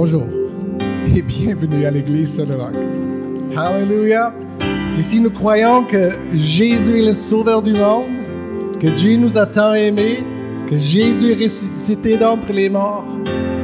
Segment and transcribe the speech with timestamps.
[0.00, 0.28] Bonjour
[1.12, 2.72] et bienvenue à l'église roc.
[3.56, 4.32] Hallelujah.
[4.96, 8.06] Ici, nous croyons que Jésus est le sauveur du monde,
[8.78, 10.22] que Dieu nous a tant aimés,
[10.70, 13.04] que Jésus est ressuscité d'entre les morts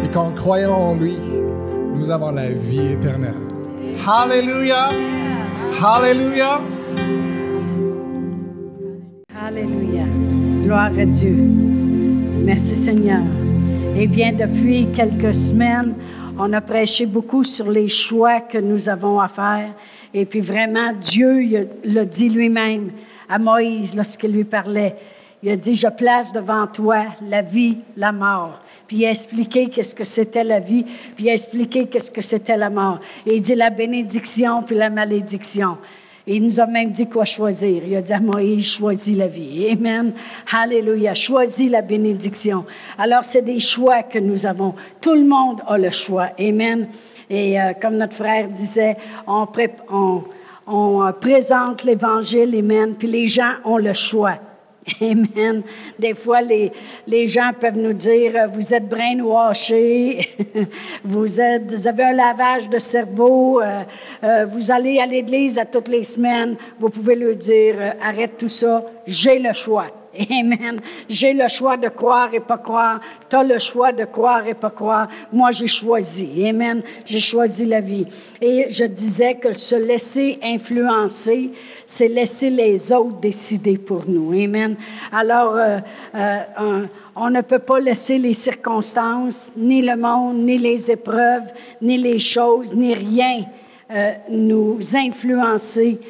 [0.05, 1.15] et qu'en croyant en lui,
[1.95, 3.37] nous avons la vie éternelle.
[4.05, 4.89] Hallelujah.
[5.81, 6.61] Hallelujah.
[9.41, 10.07] Alléluia.
[10.65, 11.37] Gloire à Dieu.
[12.45, 13.23] Merci Seigneur.
[13.97, 15.95] Eh bien, depuis quelques semaines,
[16.39, 19.71] on a prêché beaucoup sur les choix que nous avons à faire.
[20.13, 22.91] Et puis vraiment, Dieu l'a dit lui-même
[23.29, 24.97] à Moïse lorsqu'il lui parlait.
[25.43, 28.61] Il a dit, je place devant toi la vie, la mort.
[28.87, 30.85] Puis il a expliqué qu'est-ce que c'était la vie,
[31.15, 33.01] puis il a expliqué qu'est-ce que c'était la mort.
[33.27, 35.79] Et il dit la bénédiction puis la malédiction.
[36.27, 37.83] Il nous a même dit quoi choisir.
[37.87, 39.69] Il a dit à Moïse, choisis la vie.
[39.71, 40.15] Amen.
[40.51, 41.13] Alléluia.
[41.13, 42.65] Choisis la bénédiction.
[42.97, 44.75] Alors, c'est des choix que nous avons.
[45.03, 46.31] Tout le monde a le choix.
[46.41, 46.89] Amen.
[47.29, 49.47] Et euh, comme notre frère disait, on,
[49.91, 50.25] on,
[50.67, 52.55] on euh, présente l'Évangile.
[52.59, 52.95] Amen.
[52.99, 54.39] Puis les gens ont le choix.
[55.01, 55.63] Amen.
[55.99, 56.71] Des fois, les,
[57.07, 60.29] les gens peuvent nous dire, euh, vous êtes brainwashés,
[61.05, 63.83] vous, êtes, vous avez un lavage de cerveau, euh,
[64.23, 66.57] euh, vous allez à l'église à toutes les semaines.
[66.79, 70.04] Vous pouvez lui dire, arrête tout ça, j'ai le choix.
[70.31, 70.81] Amen.
[71.09, 73.01] J'ai le choix de croire et pas croire.
[73.29, 75.09] Tu as le choix de croire et pas croire.
[75.33, 76.47] Moi, j'ai choisi.
[76.49, 76.83] Amen.
[77.05, 78.07] J'ai choisi la vie.
[78.41, 81.51] Et je disais que se laisser influencer,
[81.87, 84.33] c'est laisser les autres décider pour nous.
[84.33, 84.77] Amen.
[85.13, 85.79] Alors, euh,
[86.15, 91.97] euh, on ne peut pas laisser les circonstances, ni le monde, ni les épreuves, ni
[91.97, 93.45] les choses, ni rien
[93.91, 96.01] euh, nous influencer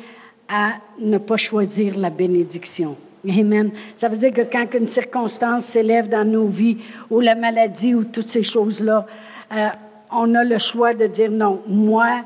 [0.48, 2.96] à ne pas choisir la bénédiction.
[3.28, 3.70] Amen.
[3.96, 6.78] Ça veut dire que quand une circonstance s'élève dans nos vies,
[7.10, 9.06] ou la maladie, ou toutes ces choses-là,
[9.52, 9.68] euh,
[10.10, 12.22] on a le choix de dire non, moi,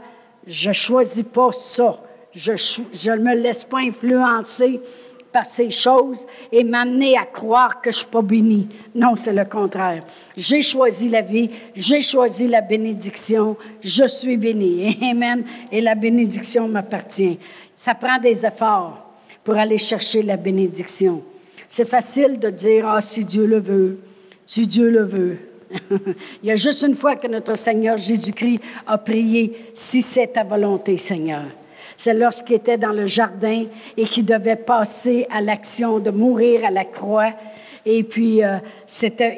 [0.47, 1.99] je ne choisis pas ça.
[2.35, 4.81] Je ne me laisse pas influencer
[5.33, 8.69] par ces choses et m'amener à croire que je ne suis pas béni.
[8.95, 10.03] Non, c'est le contraire.
[10.37, 14.99] J'ai choisi la vie, j'ai choisi la bénédiction, je suis béni.
[15.03, 15.45] Amen.
[15.71, 17.39] Et la bénédiction m'appartient.
[17.77, 19.08] Ça prend des efforts
[19.49, 21.23] pour aller chercher la bénédiction.
[21.69, 23.99] C'est facile de dire, ah, si Dieu le veut,
[24.47, 25.39] si Dieu le veut.
[26.43, 30.45] Il y a juste une fois que notre Seigneur Jésus-Christ a prié, si c'est ta
[30.45, 31.45] volonté, Seigneur.
[31.97, 33.65] C'est lorsqu'il était dans le jardin
[33.97, 37.33] et qu'il devait passer à l'action de mourir à la croix
[37.87, 38.59] et puis, euh,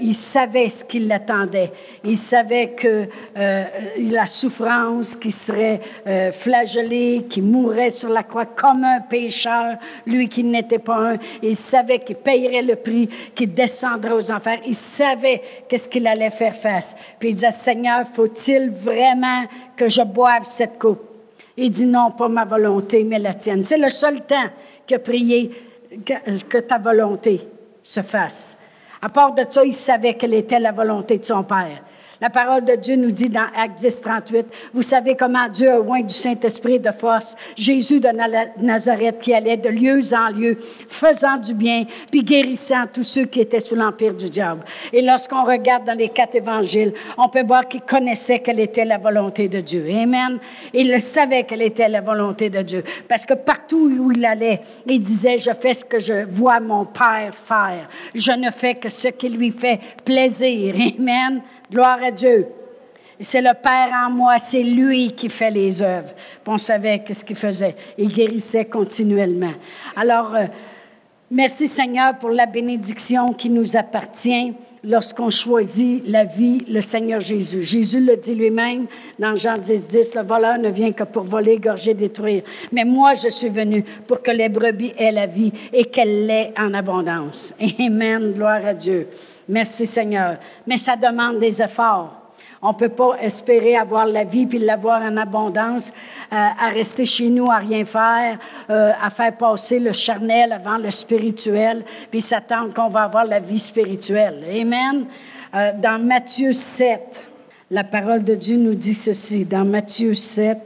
[0.01, 1.71] il savait ce qui l'attendait.
[2.05, 3.06] Il savait que
[3.37, 3.65] euh,
[3.99, 10.28] la souffrance, qui serait euh, flagellé, qui mourrait sur la croix comme un pécheur, lui
[10.28, 11.17] qui n'était pas un.
[11.43, 14.61] Il savait qu'il payerait le prix, qu'il descendrait aux enfers.
[14.67, 16.97] Il savait qu'est-ce qu'il allait faire face.
[17.19, 19.45] Puis il disait, Seigneur, faut-il vraiment
[19.77, 21.03] que je boive cette coupe?
[21.57, 23.65] Il dit, non, pas ma volonté, mais la tienne.
[23.65, 24.49] C'est le seul temps
[24.93, 25.51] a prié
[26.05, 27.41] que ta volonté
[27.83, 28.57] se fasse.
[29.03, 31.83] À part de ça, il savait quelle était la volonté de son Père.
[32.21, 35.81] La parole de Dieu nous dit dans Acte 10, 38, vous savez comment Dieu a
[35.81, 38.11] oint du Saint-Esprit de force Jésus de
[38.63, 40.59] Nazareth qui allait de lieu en lieu,
[40.89, 44.61] faisant du bien, puis guérissant tous ceux qui étaient sous l'empire du diable.
[44.93, 48.99] Et lorsqu'on regarde dans les quatre évangiles, on peut voir qu'il connaissait quelle était la
[48.99, 49.87] volonté de Dieu.
[49.91, 50.39] Amen.
[50.75, 52.85] Il le savait quelle était la volonté de Dieu.
[53.09, 56.85] Parce que partout où il allait, il disait, je fais ce que je vois mon
[56.85, 57.89] Père faire.
[58.15, 60.75] Je ne fais que ce qui lui fait plaisir.
[60.99, 61.41] Amen.
[61.71, 62.47] Gloire à Dieu.
[63.21, 66.11] C'est le Père en moi, c'est lui qui fait les œuvres.
[66.47, 67.77] on savait qu'est-ce qu'il faisait.
[67.99, 69.53] Il guérissait continuellement.
[69.95, 70.47] Alors, euh,
[71.31, 77.63] merci Seigneur pour la bénédiction qui nous appartient lorsqu'on choisit la vie, le Seigneur Jésus.
[77.63, 78.87] Jésus le dit lui-même
[79.19, 82.43] dans Jean 10, 10, le voleur ne vient que pour voler, gorger, détruire.
[82.73, 86.53] Mais moi, je suis venu pour que les brebis aient la vie et qu'elle l'ait
[86.59, 87.55] en abondance.
[87.78, 89.07] Amen, gloire à Dieu.
[89.51, 90.37] Merci Seigneur.
[90.67, 92.21] Mais ça demande des efforts.
[92.63, 95.93] On ne peut pas espérer avoir la vie puis l'avoir en abondance,
[96.33, 98.39] euh, à rester chez nous, à rien faire,
[98.69, 103.41] euh, à faire passer le charnel avant le spirituel, puis s'attendre qu'on va avoir la
[103.41, 104.45] vie spirituelle.
[104.49, 105.07] Amen.
[105.55, 107.25] Euh, dans Matthieu 7,
[107.71, 110.59] la parole de Dieu nous dit ceci, dans Matthieu 7,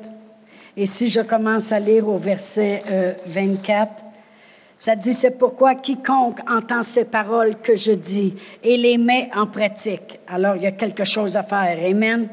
[0.77, 2.83] et si je commence à lire au verset
[3.27, 4.05] 24,
[4.85, 9.47] ça dit, c'est pourquoi quiconque entend ces paroles que je dis et les met en
[9.47, 11.79] pratique, alors il y a quelque chose à faire.
[11.83, 12.29] Amen.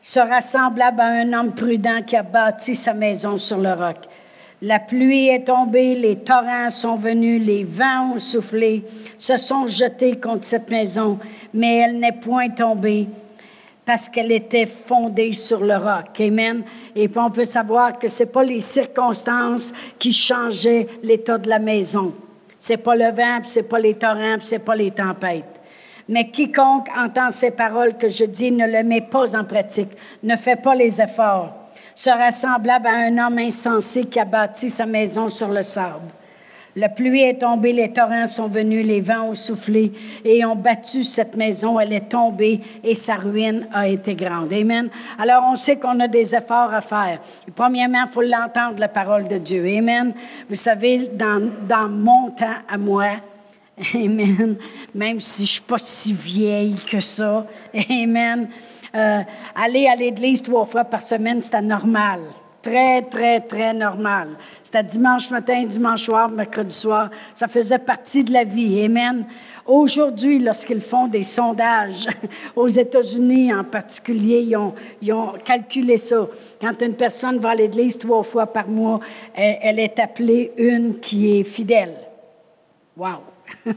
[0.00, 3.98] Sera semblable à un homme prudent qui a bâti sa maison sur le roc.
[4.62, 8.84] La pluie est tombée, les torrents sont venus, les vents ont soufflé,
[9.18, 11.18] se sont jetés contre cette maison,
[11.52, 13.06] mais elle n'est point tombée
[13.92, 16.18] parce qu'elle était fondée sur le roc.
[16.18, 16.62] Amen.
[16.96, 21.58] Et puis on peut savoir que c'est pas les circonstances qui changeaient l'état de la
[21.58, 22.14] maison.
[22.58, 25.60] C'est pas le vent, c'est pas les torrents, c'est pas les tempêtes.
[26.08, 29.90] Mais quiconque entend ces paroles que je dis ne le met pas en pratique,
[30.22, 31.54] ne fait pas les efforts,
[31.94, 36.08] sera semblable à un homme insensé qui a bâti sa maison sur le sable.
[36.74, 39.92] La pluie est tombée, les torrents sont venus, les vents ont soufflé
[40.24, 41.78] et ont battu cette maison.
[41.78, 44.52] Elle est tombée et sa ruine a été grande.
[44.52, 44.88] Amen.
[45.18, 47.18] Alors, on sait qu'on a des efforts à faire.
[47.54, 49.66] Premièrement, il faut l'entendre, la parole de Dieu.
[49.66, 50.14] Amen.
[50.48, 53.16] Vous savez, dans, dans mon temps à moi,
[53.94, 54.56] Amen.
[54.94, 57.46] Même si je ne suis pas si vieille que ça.
[57.90, 58.48] Amen.
[58.94, 59.20] Euh,
[59.54, 62.20] aller à l'église trois fois par semaine, c'était normal.
[62.62, 64.28] Très, très, très normal.
[64.62, 67.10] C'était dimanche matin, dimanche soir, mercredi soir.
[67.34, 68.84] Ça faisait partie de la vie.
[68.84, 69.26] Amen.
[69.66, 72.06] Aujourd'hui, lorsqu'ils font des sondages,
[72.56, 76.26] aux États-Unis en particulier, ils ont, ils ont, calculé ça.
[76.60, 79.00] Quand une personne va à l'église trois fois par mois,
[79.34, 81.94] elle, elle est appelée une qui est fidèle.
[82.96, 83.18] Wow!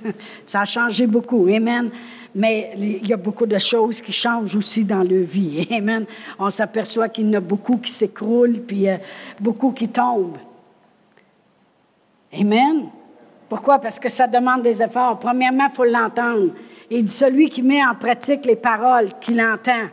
[0.46, 1.48] ça a changé beaucoup.
[1.48, 1.90] Amen.
[2.36, 5.66] Mais il y a beaucoup de choses qui changent aussi dans leur vie.
[5.72, 6.06] Amen.
[6.38, 8.98] On s'aperçoit qu'il y en a beaucoup qui s'écroulent, puis euh,
[9.40, 10.38] beaucoup qui tombent.
[12.38, 12.88] Amen.
[13.48, 13.80] Pourquoi?
[13.80, 15.18] Parce que ça demande des efforts.
[15.18, 16.52] Premièrement, il faut l'entendre.
[16.92, 19.88] Il dit celui qui met en pratique les paroles qu'il entend.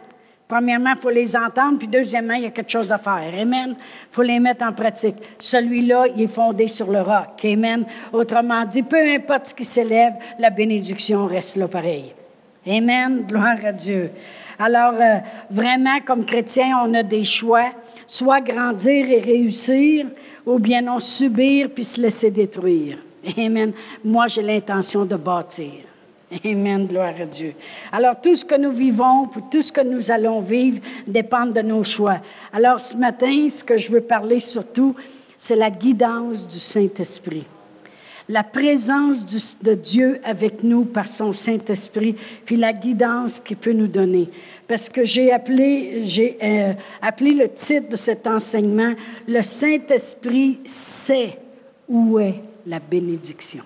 [0.49, 3.33] Premièrement, il faut les entendre, puis deuxièmement, il y a quelque chose à faire.
[3.41, 3.77] Amen.
[3.79, 5.15] Il faut les mettre en pratique.
[5.39, 7.45] Celui-là, il est fondé sur le roc.
[7.45, 7.85] Amen.
[8.13, 12.13] Autrement dit, peu importe ce qui s'élève, la bénédiction reste là pareil.
[12.67, 13.25] Amen.
[13.29, 14.11] Gloire à Dieu.
[14.59, 15.19] Alors, euh,
[15.51, 17.71] vraiment, comme chrétien, on a des choix,
[18.07, 20.07] soit grandir et réussir,
[20.47, 22.99] ou bien non subir puis se laisser détruire.
[23.39, 23.73] Amen.
[24.05, 25.73] Moi, j'ai l'intention de bâtir.
[26.45, 27.53] Amen, gloire à Dieu.
[27.91, 31.85] Alors, tout ce que nous vivons, tout ce que nous allons vivre dépend de nos
[31.85, 32.19] choix.
[32.53, 34.95] Alors, ce matin, ce que je veux parler surtout,
[35.37, 37.45] c'est la guidance du Saint-Esprit.
[38.29, 42.15] La présence de Dieu avec nous par son Saint-Esprit,
[42.45, 44.29] puis la guidance qu'il peut nous donner.
[44.69, 46.05] Parce que j'ai appelé,
[46.43, 48.95] euh, appelé le titre de cet enseignement,
[49.27, 51.39] Le Saint-Esprit sait
[51.89, 53.65] où est la bénédiction.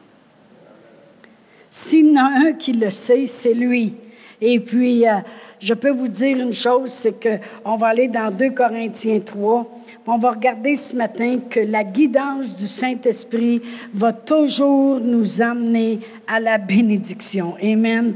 [1.70, 3.94] S'il y en a un qui le sait, c'est lui.
[4.40, 5.18] Et puis, euh,
[5.60, 9.66] je peux vous dire une chose, c'est qu'on va aller dans 2 Corinthiens 3.
[10.08, 13.60] On va regarder ce matin que la guidance du Saint-Esprit
[13.92, 15.98] va toujours nous amener
[16.28, 17.56] à la bénédiction.
[17.60, 18.14] Amen.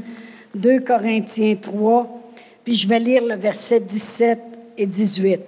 [0.55, 2.07] 2 Corinthiens 3,
[2.63, 4.39] puis je vais lire le verset 17
[4.77, 5.41] et 18.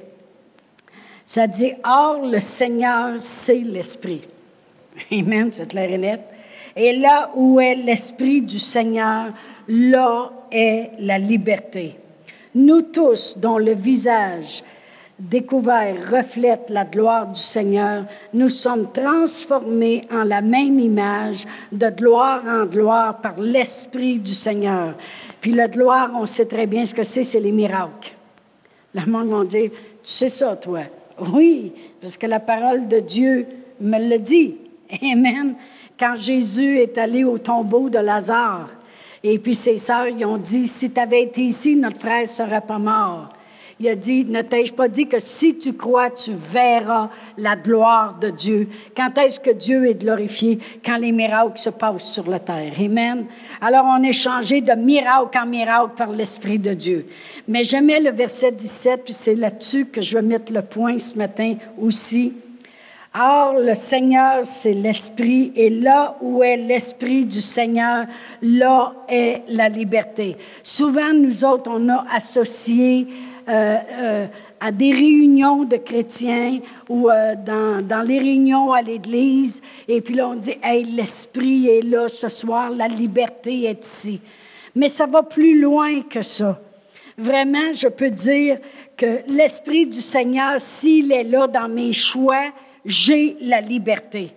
[1.26, 4.22] Ça dit, Or le Seigneur, c'est l'Esprit.
[5.14, 6.20] Amen, c'est clair et net.
[6.76, 9.32] Et là où est l'Esprit du Seigneur,
[9.70, 11.96] là est la liberté.
[12.54, 14.62] Nous tous, dont le visage
[15.30, 22.44] découvert reflète la gloire du Seigneur, nous sommes transformés en la même image, de gloire
[22.48, 24.94] en gloire, par l'Esprit du Seigneur.
[25.42, 28.14] Puis la gloire, on sait très bien ce que c'est, c'est les miracles.
[28.94, 30.82] Le monde va dire, tu sais ça, toi?
[31.34, 33.46] Oui, parce que la parole de Dieu
[33.80, 34.56] me le dit.
[35.02, 35.56] Amen
[36.00, 38.70] quand Jésus est allé au tombeau de Lazare.
[39.24, 42.26] Et puis ses sœurs, ils ont dit, si tu avais été ici, notre frère ne
[42.26, 43.33] serait pas mort.
[43.84, 48.18] Il a dit, ne t'ai-je pas dit que si tu crois, tu verras la gloire
[48.18, 48.70] de Dieu?
[48.96, 50.58] Quand est-ce que Dieu est glorifié?
[50.86, 52.72] Quand les miracles se passent sur la terre.
[52.80, 53.26] Amen.
[53.60, 57.08] Alors on est changé de miracle en miracle par l'Esprit de Dieu.
[57.46, 61.18] Mais j'aimais le verset 17, puis c'est là-dessus que je vais mettre le point ce
[61.18, 62.32] matin aussi.
[63.14, 68.06] Or, le Seigneur, c'est l'Esprit, et là où est l'Esprit du Seigneur,
[68.42, 70.38] là est la liberté.
[70.64, 73.08] Souvent, nous autres, on a associé
[73.48, 80.16] à des réunions de chrétiens ou euh, dans, dans, les réunions à l'Église, et puis
[80.16, 84.22] là, on dit, hey, l'Esprit est là ce soir, la liberté est ici.
[84.76, 86.60] Mais ça va plus loin que ça.
[87.18, 88.58] Vraiment, je peux dire
[88.96, 92.46] que l'Esprit du Seigneur, s'il est là dans mes choix,
[92.86, 94.32] j'ai la liberté.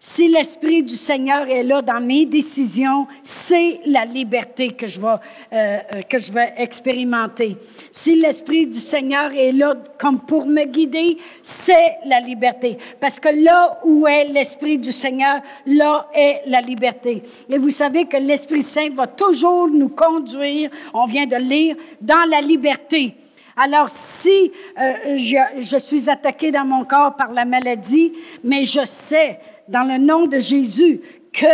[0.00, 5.06] Si l'Esprit du Seigneur est là dans mes décisions, c'est la liberté que je vais,
[5.08, 5.16] euh,
[5.52, 7.56] euh, que je vais expérimenter.
[7.90, 12.78] Si l'Esprit du Seigneur est là comme pour me guider, c'est la liberté.
[13.00, 17.24] Parce que là où est l'Esprit du Seigneur, là est la liberté.
[17.50, 22.24] Et vous savez que l'Esprit Saint va toujours nous conduire, on vient de lire, dans
[22.30, 23.16] la liberté.
[23.60, 28.12] Alors, si euh, je, suis attaqué dans mon corps par la maladie,
[28.44, 31.00] mais je sais, dans le nom de Jésus,
[31.32, 31.46] que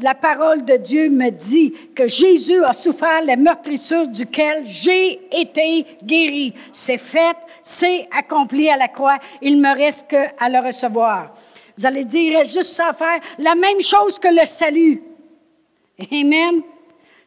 [0.00, 5.86] la parole de Dieu me dit que Jésus a souffert les meurtrissures duquel j'ai été
[6.04, 6.54] guéri.
[6.72, 9.18] C'est fait, c'est accompli à la croix.
[9.42, 11.34] Il me reste qu'à le recevoir.
[11.76, 13.20] Vous allez dire, il reste juste ça à faire?
[13.38, 15.02] La même chose que le salut.
[16.12, 16.62] Amen.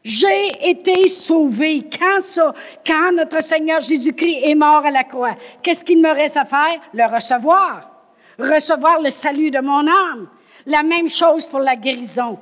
[0.02, 1.84] J'ai été sauvé.
[1.90, 2.54] Quand ça?
[2.86, 5.36] Quand notre Seigneur Jésus-Christ est mort à la croix.
[5.62, 6.80] Qu'est-ce qu'il me reste à faire?
[6.94, 7.89] Le recevoir.
[8.40, 10.28] Recevoir le salut de mon âme.
[10.66, 12.38] La même chose pour la guérison.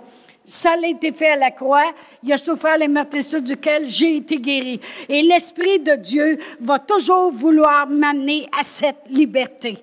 [0.46, 1.92] Ça a été fait à la croix.
[2.22, 4.80] Il a souffert les meurtrissures duquel j'ai été guéri.
[5.08, 9.78] Et l'Esprit de Dieu va toujours vouloir m'amener à cette liberté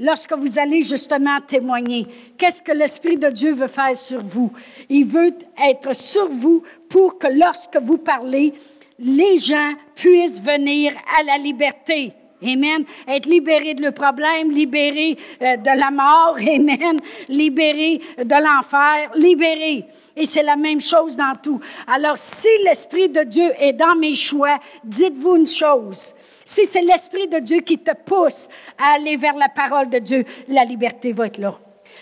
[0.00, 2.06] lorsque vous allez justement témoigner.
[2.38, 4.50] Qu'est-ce que l'Esprit de Dieu veut faire sur vous?
[4.88, 8.54] Il veut être sur vous pour que lorsque vous parlez,
[8.98, 12.14] les gens puissent venir à la liberté.
[12.42, 12.84] Amen.
[13.06, 16.36] Être libéré de le problème, libéré euh, de la mort.
[16.40, 16.98] Amen.
[17.28, 19.10] Libéré de l'enfer.
[19.14, 19.84] Libéré.
[20.16, 21.60] Et c'est la même chose dans tout.
[21.86, 26.14] Alors, si l'Esprit de Dieu est dans mes choix, dites-vous une chose.
[26.44, 30.24] Si c'est l'Esprit de Dieu qui te pousse à aller vers la parole de Dieu,
[30.48, 31.56] la liberté va être là.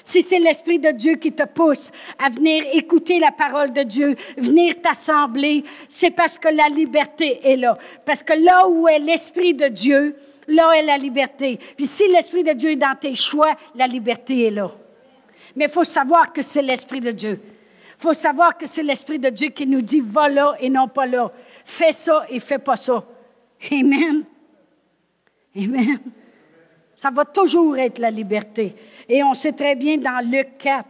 [0.05, 4.17] Si c'est l'Esprit de Dieu qui te pousse à venir écouter la parole de Dieu,
[4.37, 7.77] venir t'assembler, c'est parce que la liberté est là.
[8.07, 10.17] Parce que là où est l'Esprit de Dieu,
[10.49, 11.59] là est la liberté.
[11.77, 14.71] Puis si l'Esprit de Dieu est dans tes choix, la liberté est là.
[15.55, 17.41] Mais il faut savoir que c'est l'Esprit de Dieu.
[17.99, 20.89] Il faut savoir que c'est l'Esprit de Dieu qui nous dit va là et non
[20.89, 21.31] pas là.
[21.65, 23.05] Fais ça et fais pas ça.
[23.71, 24.25] Amen.
[25.57, 25.99] Amen.
[26.95, 28.75] Ça va toujours être la liberté.
[29.09, 30.85] Et on sait très bien dans Luc 4,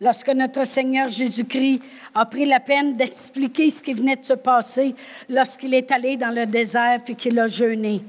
[0.00, 1.80] lorsque notre Seigneur Jésus-Christ
[2.14, 4.94] a pris la peine d'expliquer ce qui venait de se passer
[5.28, 8.00] lorsqu'il est allé dans le désert puis qu'il a jeûné.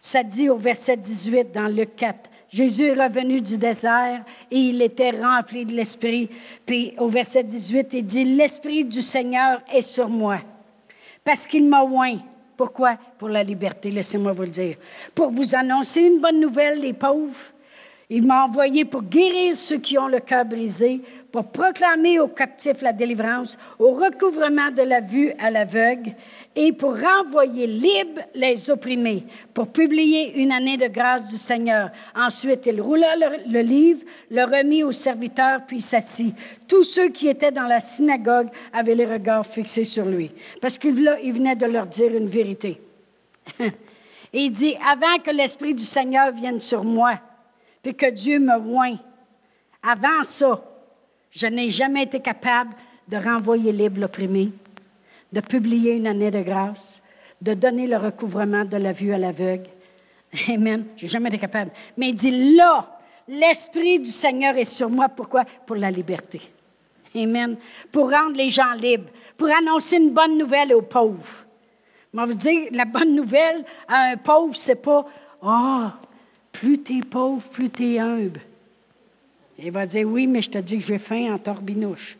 [0.00, 2.30] Ça dit au verset 18 dans Luc 4.
[2.50, 6.30] Jésus est revenu du désert et il était rempli de l'Esprit.
[6.64, 10.38] Puis au verset 18, il dit, L'Esprit du Seigneur est sur moi
[11.24, 12.18] parce qu'il m'a oint.
[12.56, 12.96] Pourquoi?
[13.18, 14.76] Pour la liberté, laissez-moi vous le dire.
[15.14, 17.36] Pour vous annoncer une bonne nouvelle, les pauvres.
[18.10, 22.80] Il m'a envoyé pour guérir ceux qui ont le cœur brisé, pour proclamer aux captifs
[22.80, 26.14] la délivrance, au recouvrement de la vue à l'aveugle
[26.56, 31.90] et pour renvoyer libres les opprimés, pour publier une année de grâce du Seigneur.
[32.16, 33.14] Ensuite, il roula
[33.46, 34.00] le, livre,
[34.30, 36.34] le remit aux serviteurs, puis s'assit.
[36.66, 40.30] Tous ceux qui étaient dans la synagogue avaient les regards fixés sur lui,
[40.62, 42.80] parce qu'il venait de leur dire une vérité.
[43.60, 43.70] et
[44.32, 47.20] il dit, avant que l'Esprit du Seigneur vienne sur moi,
[47.88, 48.98] puis que Dieu me oint,
[49.82, 50.62] avant ça,
[51.30, 52.74] je n'ai jamais été capable
[53.06, 54.50] de renvoyer libre l'opprimé,
[55.32, 57.00] de publier une année de grâce,
[57.40, 59.68] de donner le recouvrement de la vue à l'aveugle.
[60.50, 60.84] Amen.
[60.98, 61.70] J'ai jamais été capable.
[61.96, 65.08] Mais il dit là, l'Esprit du Seigneur est sur moi.
[65.08, 65.44] Pourquoi?
[65.66, 66.42] Pour la liberté.
[67.16, 67.56] Amen.
[67.90, 71.46] Pour rendre les gens libres, pour annoncer une bonne nouvelle aux pauvres.
[72.12, 75.06] Je vous dire, la bonne nouvelle à un pauvre, c'est pas
[75.42, 75.94] Ah,
[76.60, 78.40] plus tu es pauvre, plus tu es humble.
[79.58, 82.16] Il va dire Oui, mais je te dis que j'ai faim en torbinouche.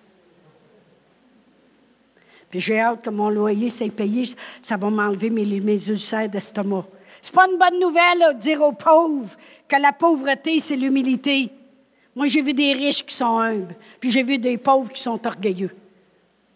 [2.50, 4.25] Puis j'ai hâte que mon loyer soit payé,
[4.62, 6.87] ça va m'enlever mes, mes ulcères d'estomac.
[7.21, 11.50] C'est pas une bonne nouvelle de dire aux pauvres que la pauvreté, c'est l'humilité.
[12.16, 15.25] Moi, j'ai vu des riches qui sont humbles, puis j'ai vu des pauvres qui sont
[15.26, 15.75] orgueilleux.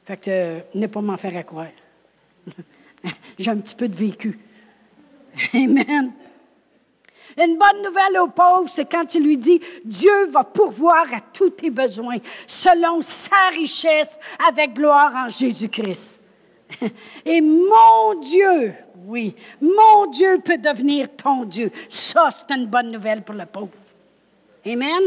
[0.07, 1.69] Fait que, euh, ne pas m'en faire à croire.
[3.39, 4.39] j'ai un petit peu de vécu.
[5.53, 6.13] Amen.
[7.39, 11.51] Une bonne nouvelle aux pauvres, c'est quand tu lui dis, Dieu va pourvoir à tous
[11.51, 16.21] tes besoins selon sa richesse avec gloire en Jésus-Christ.
[17.25, 18.75] Et mon Dieu,
[19.05, 21.71] oui, mon Dieu peut devenir ton Dieu.
[21.89, 23.73] Ça, c'est une bonne nouvelle pour le pauvre.
[24.67, 25.03] Amen.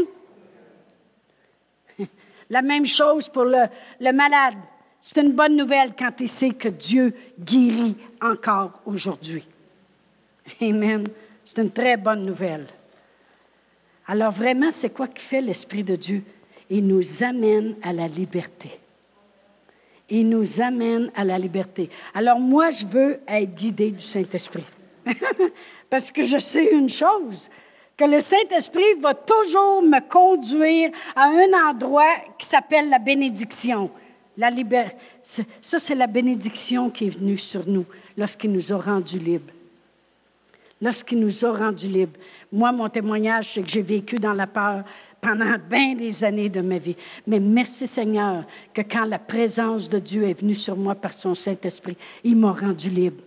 [2.50, 3.64] La même chose pour le,
[4.00, 4.56] le malade.
[5.00, 9.44] C'est une bonne nouvelle quand tu sais que Dieu guérit encore aujourd'hui.
[10.60, 11.06] Amen.
[11.46, 12.66] C'est une très bonne nouvelle.
[14.08, 16.22] Alors vraiment, c'est quoi qui fait l'Esprit de Dieu?
[16.68, 18.70] Il nous amène à la liberté.
[20.10, 21.88] Il nous amène à la liberté.
[22.14, 24.64] Alors moi, je veux être guidé du Saint-Esprit.
[25.90, 27.48] Parce que je sais une chose,
[27.96, 33.88] que le Saint-Esprit va toujours me conduire à un endroit qui s'appelle la bénédiction.
[34.36, 34.50] La
[35.22, 37.86] Ça, c'est la bénédiction qui est venue sur nous
[38.18, 39.52] lorsqu'il nous a rendus libres
[40.80, 42.18] lorsqu'il nous a rendus libres.
[42.52, 44.84] Moi, mon témoignage, c'est que j'ai vécu dans la peur
[45.20, 46.96] pendant bien des années de ma vie.
[47.26, 51.34] Mais merci Seigneur que quand la présence de Dieu est venue sur moi par son
[51.34, 53.22] Saint-Esprit, il m'a rendu libre.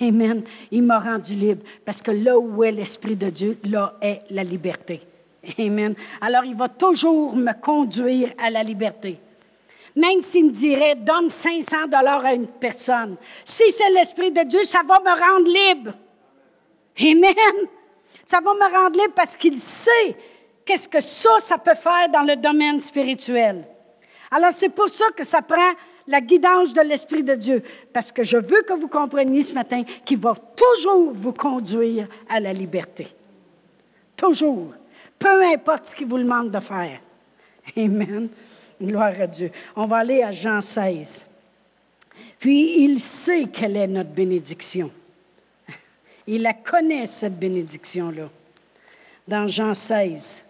[0.00, 0.42] Amen.
[0.70, 4.44] Il m'a rendu libre parce que là où est l'Esprit de Dieu, là est la
[4.44, 5.00] liberté.
[5.58, 5.94] Amen.
[6.20, 9.18] Alors, il va toujours me conduire à la liberté.
[9.94, 13.16] Même s'il me dirait, donne 500 dollars à une personne.
[13.44, 15.92] Si c'est l'Esprit de Dieu, ça va me rendre libre.
[17.00, 17.68] Amen.
[18.24, 20.16] Ça va me rendre libre parce qu'il sait
[20.64, 23.64] qu'est-ce que ça, ça peut faire dans le domaine spirituel.
[24.30, 25.72] Alors, c'est pour ça que ça prend
[26.08, 27.62] la guidance de l'Esprit de Dieu,
[27.92, 32.38] parce que je veux que vous compreniez ce matin qu'il va toujours vous conduire à
[32.38, 33.08] la liberté.
[34.16, 34.72] Toujours.
[35.18, 37.00] Peu importe ce qu'il vous demande de faire.
[37.76, 38.28] Amen.
[38.80, 39.50] Gloire à Dieu.
[39.74, 41.24] On va aller à Jean 16.
[42.38, 44.90] Puis il sait quelle est notre bénédiction.
[46.28, 48.28] Il la connaît, cette bénédiction-là.
[49.28, 50.42] Dans Jean 16.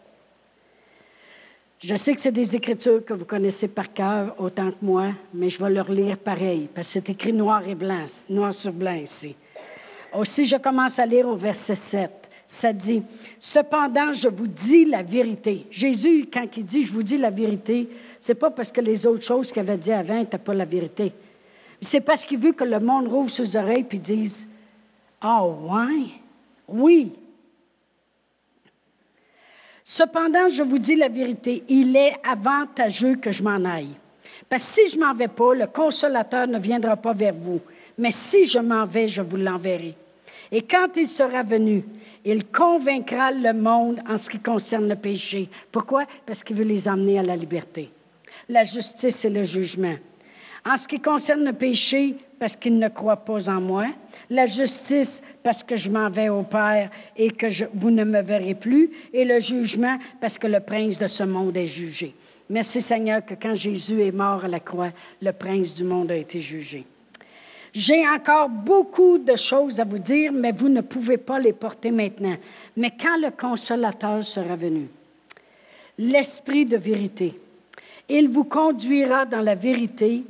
[1.82, 5.50] Je sais que c'est des écritures que vous connaissez par cœur autant que moi, mais
[5.50, 8.94] je vais leur lire pareil, parce que c'est écrit noir et blanc, noir sur blanc
[8.94, 9.34] ici.
[10.14, 12.10] Aussi, je commence à lire au verset 7.
[12.46, 13.02] Ça dit,
[13.38, 15.66] Cependant, je vous dis la vérité.
[15.70, 19.24] Jésus, quand il dit, je vous dis la vérité, c'est pas parce que les autres
[19.24, 21.12] choses qu'il avait dit avant n'étaient pas la vérité.
[21.82, 24.46] C'est parce qu'il veut que le monde rouvre ses oreilles et dise,
[25.20, 26.06] ah oh, ouais,
[26.68, 27.12] oui,
[29.88, 33.94] Cependant, je vous dis la vérité, il est avantageux que je m'en aille.
[34.48, 37.60] Parce que si je m'en vais pas, le consolateur ne viendra pas vers vous.
[37.96, 39.94] Mais si je m'en vais, je vous l'enverrai.
[40.50, 41.84] Et quand il sera venu,
[42.24, 45.48] il convaincra le monde en ce qui concerne le péché.
[45.70, 46.04] Pourquoi?
[46.26, 47.88] Parce qu'il veut les emmener à la liberté.
[48.48, 49.94] La justice et le jugement.
[50.68, 53.86] En ce qui concerne le péché, parce qu'il ne croit pas en moi
[54.28, 58.56] la justice parce que je m'en vais au Père et que vous ne me verrez
[58.56, 62.12] plus, et le jugement parce que le prince de ce monde est jugé.
[62.50, 64.90] Merci Seigneur que quand Jésus est mort à la croix,
[65.22, 66.84] le prince du monde a été jugé.
[67.72, 71.92] J'ai encore beaucoup de choses à vous dire, mais vous ne pouvez pas les porter
[71.92, 72.36] maintenant.
[72.76, 74.88] Mais quand le consolateur sera venu,
[75.98, 77.38] l'Esprit de vérité,
[78.08, 80.22] il vous conduira dans la vérité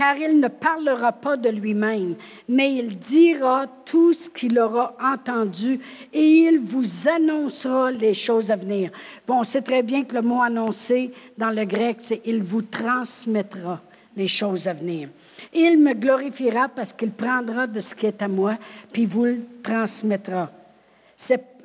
[0.00, 2.14] car il ne parlera pas de lui-même,
[2.48, 5.78] mais il dira tout ce qu'il aura entendu
[6.10, 8.90] et il vous annoncera les choses à venir.
[9.26, 12.62] Bon, on sait très bien que le mot annoncer dans le grec, c'est il vous
[12.62, 13.78] transmettra
[14.16, 15.10] les choses à venir.
[15.52, 18.56] Il me glorifiera parce qu'il prendra de ce qui est à moi,
[18.94, 20.50] puis vous le transmettra.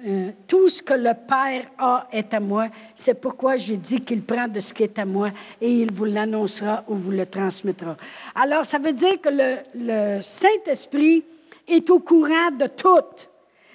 [0.06, 2.68] Euh, tout ce que le Père a est à moi.
[2.94, 6.06] C'est pourquoi j'ai dit qu'il prend de ce qui est à moi et il vous
[6.06, 7.98] l'annoncera ou vous le transmettra.
[8.36, 9.30] Alors, ça veut dire que
[9.74, 11.24] le, Saint-Esprit
[11.68, 13.26] est au courant de tout.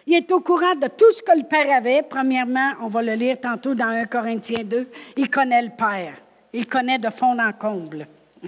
[0.06, 2.02] Il est au courant de tout ce que le Père avait.
[2.02, 4.86] Premièrement, on va le lire tantôt dans 1 Corinthiens 2.
[5.16, 6.14] Il connaît le Père.
[6.52, 8.06] Il connaît de fond en comble.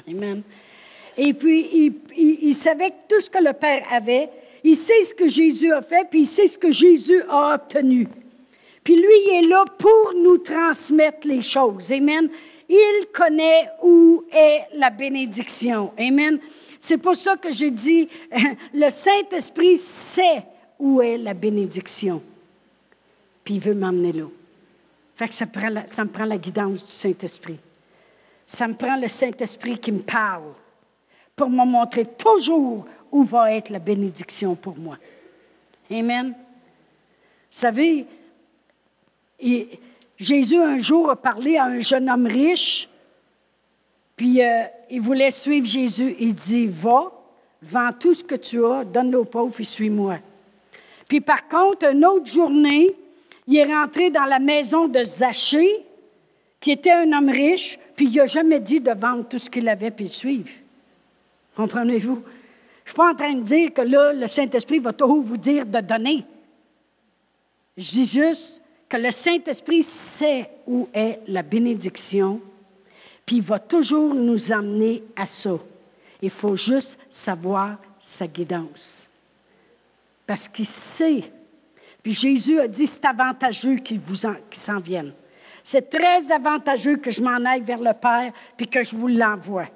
[0.09, 0.43] Amen.
[1.17, 4.31] Et puis, il, il, il savait tout ce que le Père avait
[4.65, 8.09] il sait ce que Jésus a fait, puis il sait ce que Jésus a obtenu.
[8.85, 11.93] Puis lui, il est là pour nous transmettre les choses.
[11.93, 12.29] Amen.
[12.69, 15.93] Il connaît où est la bénédiction.
[15.99, 16.39] Amen.
[16.79, 18.09] C'est pour ça que j'ai dit,
[18.75, 20.43] le Saint-Esprit sait
[20.79, 22.21] où est la bénédiction.
[23.45, 24.25] Puis il veut m'emmener là.
[25.17, 25.45] Fait ça,
[25.87, 27.59] ça me prend la guidance du Saint-Esprit.
[28.47, 30.53] Ça me prend le Saint-Esprit qui me parle
[31.37, 34.97] pour me montrer toujours où va être la bénédiction pour moi.
[35.91, 36.29] Amen.
[36.29, 38.07] Vous savez,
[40.19, 42.89] Jésus un jour a parlé à un jeune homme riche,
[44.17, 46.17] puis euh, il voulait suivre Jésus.
[46.19, 47.13] Il dit, va,
[47.61, 50.17] vends tout ce que tu as, donne-le aux pauvres et suis-moi.
[51.09, 52.95] Puis par contre, une autre journée,
[53.47, 55.85] il est rentré dans la maison de Zachée,
[56.61, 59.69] qui était un homme riche, puis il n'a jamais dit de vendre tout ce qu'il
[59.69, 60.49] avait puis de suivre.
[61.57, 62.23] Comprenez-vous?
[62.93, 65.65] Je suis pas en train de dire que là, le Saint-Esprit va toujours vous dire
[65.65, 66.27] de donner.
[67.75, 72.39] Je dis juste que le Saint-Esprit sait où est la bénédiction,
[73.25, 75.53] puis il va toujours nous amener à ça.
[76.21, 79.07] Il faut juste savoir sa guidance.
[80.27, 81.25] Parce qu'il sait.
[82.03, 84.03] Puis Jésus a dit, c'est avantageux qu'il
[84.51, 85.15] s'en vienne.
[85.65, 89.69] C'est très avantageux que je m'en aille vers le Père, puis que je vous l'envoie.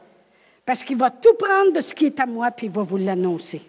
[0.66, 2.96] Parce qu'il va tout prendre de ce qui est à moi, puis il va vous
[2.96, 3.62] l'annoncer.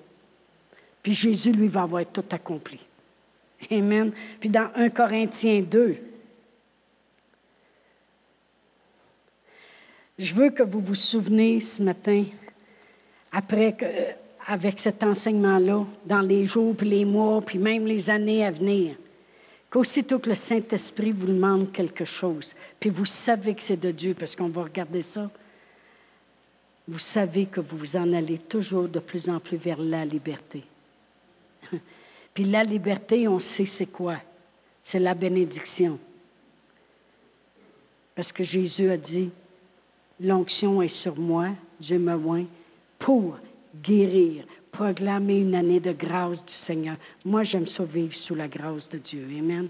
[1.04, 2.80] Puis Jésus, lui, va avoir tout accompli.
[3.72, 4.12] Amen.
[4.40, 5.96] Puis dans 1 Corinthiens 2,
[10.18, 12.26] je veux que vous vous souveniez ce matin,
[13.32, 14.12] après euh,
[14.48, 18.96] avec cet enseignement-là, dans les jours, puis les mois, puis même les années à venir,
[19.70, 24.16] qu'aussitôt que le Saint-Esprit vous demande quelque chose, puis vous savez que c'est de Dieu,
[24.18, 25.30] parce qu'on va regarder ça,
[26.88, 30.64] vous savez que vous vous en allez toujours de plus en plus vers la liberté.
[32.34, 34.18] Puis la liberté, on sait c'est quoi?
[34.84, 36.00] C'est la bénédiction.
[38.16, 39.30] Parce que Jésus a dit,
[40.22, 42.46] l'onction est sur moi, Dieu me oint,
[42.98, 43.38] pour
[43.84, 46.96] guérir, proclamer une année de grâce du Seigneur.
[47.26, 49.28] Moi, j'aime ça vivre sous la grâce de Dieu.
[49.38, 49.68] Amen.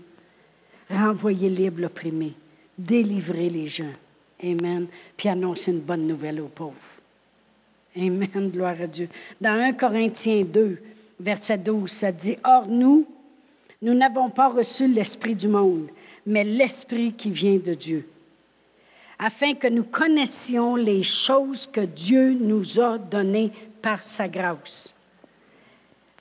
[0.89, 2.33] Renvoyer libre l'opprimé,
[2.77, 3.93] délivrer les gens.
[4.41, 4.87] Amen.
[5.17, 6.75] Puis annoncer une bonne nouvelle aux pauvres.
[7.97, 8.51] Amen.
[8.51, 9.09] Gloire à Dieu.
[9.41, 10.77] Dans 1 Corinthiens 2,
[11.19, 13.05] verset 12, ça dit Or, nous,
[13.81, 15.87] nous n'avons pas reçu l'Esprit du monde,
[16.25, 18.07] mais l'Esprit qui vient de Dieu,
[19.17, 24.93] afin que nous connaissions les choses que Dieu nous a données par sa grâce.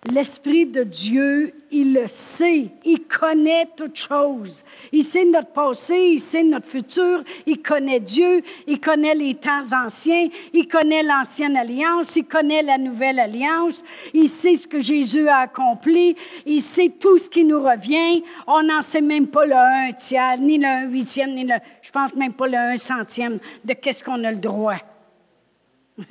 [0.04, 4.62] L'Esprit de Dieu, il le sait, il connaît toutes choses.
[4.92, 9.62] Il sait notre passé, il sait notre futur, il connaît Dieu, il connaît les temps
[9.72, 13.82] anciens, il connaît l'ancienne alliance, il connaît la nouvelle alliance,
[14.14, 18.22] il sait ce que Jésus a accompli, il sait tout ce qui nous revient.
[18.46, 21.90] On n'en sait même pas le un tiers, ni le un huitième, ni le, je
[21.90, 24.78] pense même pas le un centième de qu'est-ce qu'on a le droit.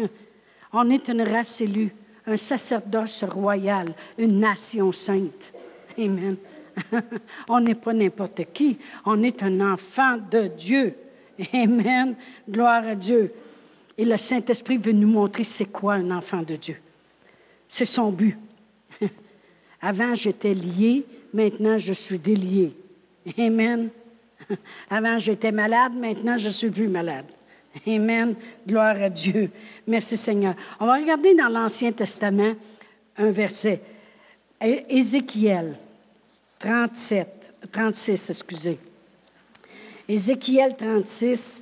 [0.73, 1.93] On est une race élue
[2.27, 5.51] un sacerdoce royal, une nation sainte.
[5.97, 6.35] Amen.
[7.49, 10.95] on n'est pas n'importe qui, on est un enfant de Dieu.
[11.53, 12.15] Amen.
[12.49, 13.33] Gloire à Dieu.
[13.97, 16.77] Et le Saint-Esprit veut nous montrer c'est quoi un enfant de Dieu.
[17.69, 18.37] C'est son but.
[19.81, 22.73] Avant, j'étais lié, maintenant, je suis délié.
[23.37, 23.89] Amen.
[24.89, 27.25] Avant, j'étais malade, maintenant, je suis plus malade.
[27.87, 28.35] Amen.
[28.67, 29.49] Gloire à Dieu.
[29.87, 30.55] Merci Seigneur.
[30.79, 32.53] On va regarder dans l'Ancien Testament
[33.17, 33.81] un verset.
[34.61, 35.75] Ézéchiel
[36.59, 38.79] 37, 36, excusez.
[40.07, 41.61] Ézéchiel 36.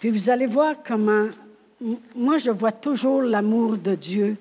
[0.00, 1.28] Puis vous allez voir comment,
[2.14, 4.36] moi je vois toujours l'amour de Dieu.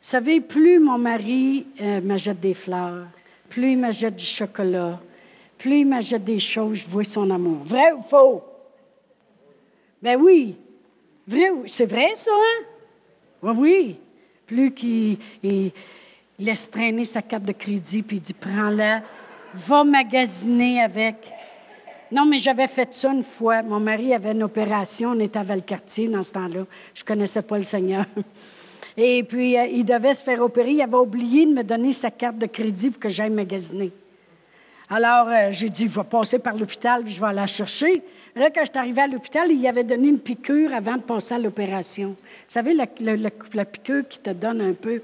[0.00, 3.06] Vous savez, plus mon mari euh, m'achète des fleurs,
[3.48, 5.00] plus il m'achète du chocolat,
[5.58, 7.58] plus il m'achète des choses, je vois son amour.
[7.64, 8.42] Vrai ou faux?
[10.02, 10.56] Ben oui.
[11.66, 12.64] C'est vrai, ça, hein?
[13.42, 13.96] Oui, oui.
[14.46, 15.18] Plus qu'il
[16.38, 19.02] laisse traîner sa carte de crédit, puis il dit Prends-la,
[19.54, 21.16] va magasiner avec.
[22.10, 23.62] Non, mais j'avais fait ça une fois.
[23.62, 26.64] Mon mari avait une opération, on était à Valcartier dans ce temps-là.
[26.94, 28.06] Je connaissais pas le Seigneur.
[28.96, 30.72] Et puis, euh, il devait se faire opérer.
[30.72, 33.92] Il avait oublié de me donner sa carte de crédit pour que j'aille magasiner.
[34.90, 38.02] Alors, euh, j'ai dit, je vais passer par l'hôpital, puis je vais aller la chercher.
[38.34, 41.34] Là, quand je suis arrivée à l'hôpital, il avait donné une piqûre avant de passer
[41.34, 42.08] à l'opération.
[42.08, 45.02] Vous savez, la, piqûre qui te donne un peu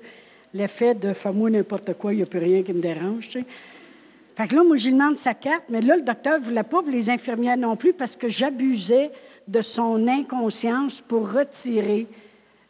[0.55, 3.29] l'effet de fais-moi n'importe quoi, il n'y a plus rien qui me dérange.
[3.29, 6.63] Fait que là, moi, je lui demande sa carte, mais là, le docteur ne voulait
[6.63, 9.11] pas, les infirmières non plus, parce que j'abusais
[9.47, 12.07] de son inconscience pour retirer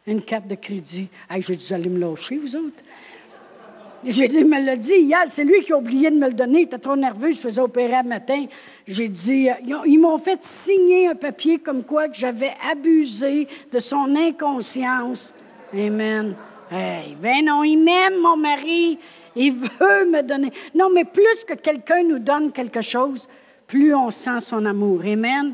[0.05, 1.07] une carte de crédit.
[1.29, 2.83] Hey, j'ai dit, vous allez me lâcher, vous autres.
[4.07, 6.59] J'ai dit, me l'a dit c'est lui qui a oublié de me le donner.
[6.59, 8.45] Il était trop nerveux, il se faisait opérer le matin.
[8.87, 9.53] J'ai dit, euh,
[9.85, 15.33] ils m'ont fait signer un papier comme quoi que j'avais abusé de son inconscience.
[15.73, 16.35] Amen.
[16.71, 18.99] Hey, ben non, il m'aime, mon mari.
[19.35, 20.51] Il veut me donner.
[20.73, 23.27] Non, mais plus que quelqu'un nous donne quelque chose,
[23.67, 25.01] plus on sent son amour.
[25.03, 25.53] Amen.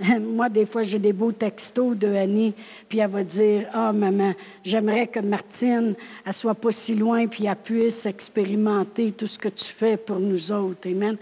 [0.20, 2.52] Moi, des fois, j'ai des beaux textos de Annie,
[2.88, 5.94] puis elle va dire Ah, oh, maman, j'aimerais que Martine,
[6.26, 10.18] elle soit pas si loin, puis elle puisse expérimenter tout ce que tu fais pour
[10.18, 10.88] nous autres.
[10.88, 11.16] Amen.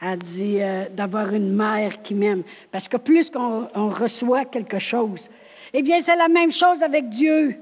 [0.00, 2.42] Elle dit euh, d'avoir une mère qui m'aime.
[2.70, 5.28] Parce que plus qu'on reçoit quelque chose,
[5.72, 7.56] eh bien, c'est la même chose avec Dieu.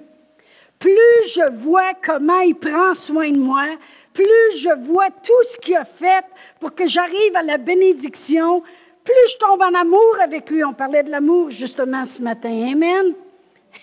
[0.79, 3.67] Plus je vois comment il prend soin de moi,
[4.13, 6.25] plus je vois tout ce qu'il a fait
[6.61, 8.63] pour que j'arrive à la bénédiction,
[9.07, 10.65] plus je tombe en amour avec lui.
[10.65, 12.51] On parlait de l'amour justement ce matin.
[12.51, 13.15] Amen.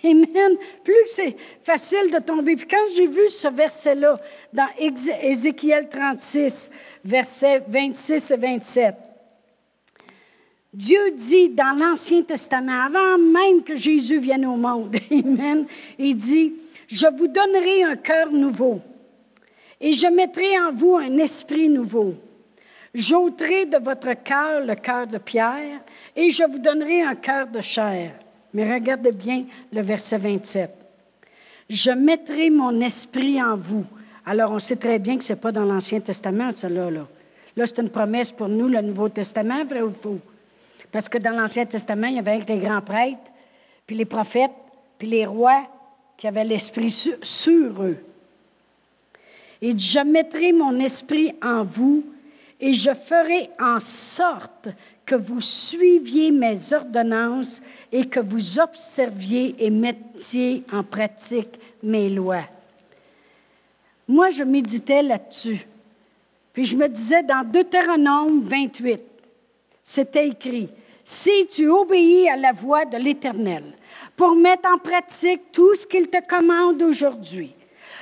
[0.03, 0.57] Amen.
[0.83, 2.55] Plus c'est facile de tomber.
[2.55, 4.19] Puis quand j'ai vu ce verset-là
[4.51, 6.69] dans Ézéchiel 36,
[7.05, 8.95] versets 26 et 27,
[10.73, 15.65] Dieu dit dans l'Ancien Testament, avant même que Jésus vienne au monde, Amen,
[15.99, 16.53] il dit,
[16.88, 18.81] je vous donnerai un cœur nouveau
[19.79, 22.15] et je mettrai en vous un esprit nouveau.
[22.93, 25.82] J'ôterai de votre cœur le cœur de pierre
[26.15, 28.12] et je vous donnerai un cœur de chair.
[28.53, 30.69] Mais regardez bien le verset 27.
[31.69, 33.86] Je mettrai mon esprit en vous.
[34.25, 36.91] Alors, on sait très bien que ce n'est pas dans l'Ancien Testament, cela.
[36.91, 37.08] Là,
[37.58, 40.19] là c'est une promesse pour nous, le Nouveau Testament, vrai ou faux?
[40.91, 43.17] Parce que dans l'Ancien Testament, il y avait les grands prêtres,
[43.88, 44.51] puis les prophètes,
[44.99, 45.63] puis les rois
[46.15, 47.97] qui avaient l'esprit sur, sur eux.
[49.62, 52.03] Et je mettrai mon esprit en vous
[52.63, 54.69] et je ferai en sorte
[55.06, 62.45] que vous suiviez mes ordonnances et que vous observiez et mettiez en pratique mes lois.
[64.08, 65.67] Moi, je méditais là-dessus.
[66.54, 69.04] Puis je me disais dans Deutéronome 28,
[69.84, 70.69] c'était écrit,
[71.04, 73.65] si tu obéis à la voix de l'Éternel
[74.15, 77.54] pour mettre en pratique tout ce qu'il te commande aujourd'hui.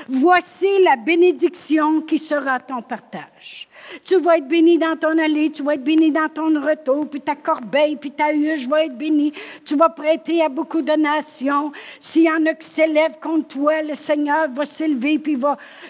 [0.07, 3.67] Voici la bénédiction qui sera ton partage.
[4.03, 7.21] Tu vas être béni dans ton allée, tu vas être béni dans ton retour, puis
[7.21, 9.33] ta corbeille, puis ta huche va être bénie.
[9.65, 11.71] Tu vas prêter à beaucoup de nations.
[11.99, 15.37] S'il y en a qui s'élèvent contre toi, le Seigneur va s'élever, puis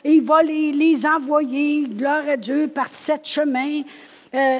[0.03, 3.81] il va, les, envoyer, gloire à Dieu, par sept chemins.
[4.33, 4.59] Euh,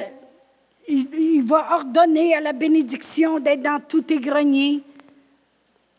[0.88, 4.80] il va ordonner à la bénédiction d'être dans tous tes greniers.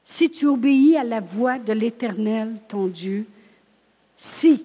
[0.05, 3.25] Si tu obéis à la voix de l'Éternel, ton Dieu,
[4.17, 4.63] si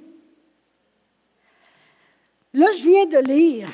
[2.55, 3.69] Là, je viens de lire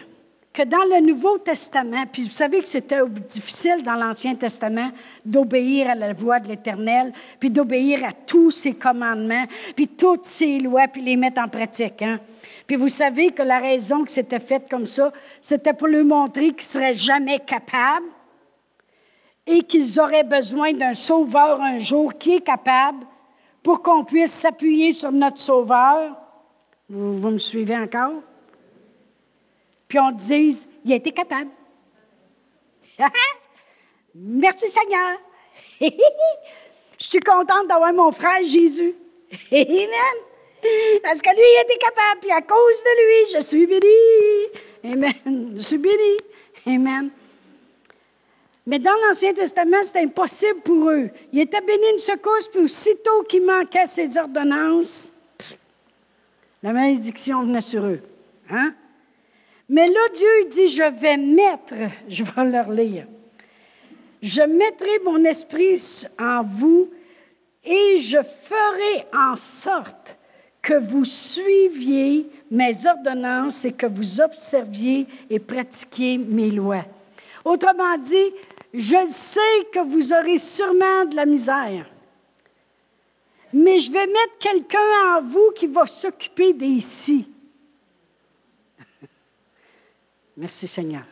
[0.53, 4.91] que dans le Nouveau Testament, puis vous savez que c'était difficile dans l'Ancien Testament
[5.25, 10.59] d'obéir à la voix de l'Éternel, puis d'obéir à tous ses commandements, puis toutes ses
[10.59, 12.03] lois, puis les mettre en pratique.
[12.03, 12.19] Hein?
[12.67, 16.49] Puis vous savez que la raison que c'était fait comme ça, c'était pour lui montrer
[16.49, 18.07] qu'ils ne seraient jamais capables
[19.47, 23.05] et qu'ils auraient besoin d'un sauveur un jour qui est capable
[23.63, 26.17] pour qu'on puisse s'appuyer sur notre sauveur.
[26.89, 28.23] vous me suivez encore?
[29.95, 31.51] Puis on dise, il a été capable.
[34.17, 35.21] Merci Seigneur.
[36.99, 38.93] Je suis contente d'avoir mon frère Jésus.
[39.53, 40.17] Amen.
[41.01, 44.93] Parce que lui, il était capable, puis à cause de lui, je suis béni.
[44.93, 45.55] Amen.
[45.57, 46.17] Je suis béni.
[46.67, 47.11] Amen.
[48.67, 51.09] Mais dans l'Ancien Testament, c'était impossible pour eux.
[51.33, 55.13] Ils étaient bénis une secousse, puis aussitôt qu'il manquait ses ordonnances,
[56.65, 58.01] la malédiction venait sur eux.
[58.51, 58.75] Hein?
[59.69, 61.75] Mais là, Dieu dit, je vais mettre,
[62.09, 63.07] je vais leur lire,
[64.23, 66.91] je mettrai mon esprit en vous
[67.65, 70.17] et je ferai en sorte
[70.61, 76.85] que vous suiviez mes ordonnances et que vous observiez et pratiquiez mes lois.
[77.45, 78.33] Autrement dit,
[78.73, 81.87] je sais que vous aurez sûrement de la misère,
[83.53, 87.27] mais je vais mettre quelqu'un en vous qui va s'occuper des si.
[90.37, 91.05] Merci Seigneur.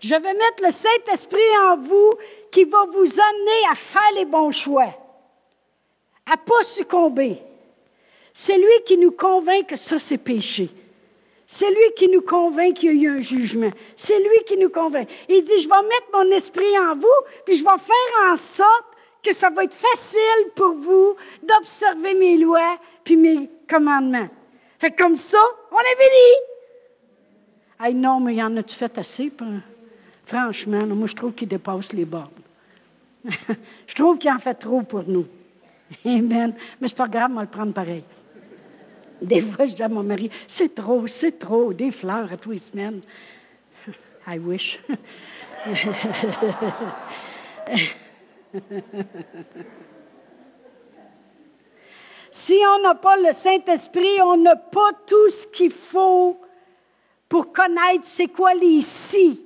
[0.00, 2.12] Je vais mettre le Saint-Esprit en vous
[2.52, 4.94] qui va vous amener à faire les bons choix,
[6.26, 7.38] à ne pas succomber.
[8.32, 10.68] C'est lui qui nous convainc que ça, c'est péché.
[11.46, 13.70] C'est lui qui nous convainc qu'il y a eu un jugement.
[13.94, 15.08] C'est lui qui nous convainc.
[15.28, 18.84] Il dit, je vais mettre mon esprit en vous, puis je vais faire en sorte
[19.22, 24.28] que ça va être facile pour vous d'observer mes lois puis mes commandements.
[24.78, 25.38] Fait comme ça,
[25.70, 26.55] on est béni.
[27.78, 29.30] Hey, non, mais y en a-tu fait assez?
[30.26, 32.30] Franchement, moi, je trouve qu'il dépasse les bornes.
[33.24, 35.26] je trouve qu'il en fait trop pour nous.
[36.04, 36.54] Amen.
[36.80, 38.02] Mais c'est pas grave, on va le prendre pareil.
[39.20, 42.52] Des fois, je dis à mon mari, c'est trop, c'est trop, des fleurs à tous
[42.52, 43.00] les semaines.
[44.26, 44.78] I wish.
[52.30, 56.38] si on n'a pas le Saint-Esprit, on n'a pas tout ce qu'il faut
[57.28, 59.40] pour connaître c'est quoi les si.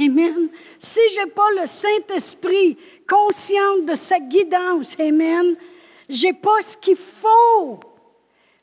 [0.00, 0.48] Amen.
[0.78, 2.76] Si je n'ai pas le Saint-Esprit
[3.08, 5.56] conscient de sa guidance, Amen,
[6.08, 7.80] je n'ai pas ce qu'il faut.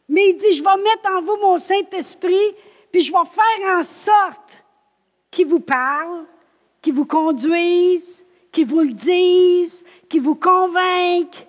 [0.10, 2.56] Mais il dit, je vais mettre en vous mon Saint-Esprit,
[2.92, 4.66] puis je vais faire en sorte
[5.30, 6.26] qu'il vous parle,
[6.82, 11.48] qu'il vous conduise, qu'il vous le dise, qu'il vous convainque.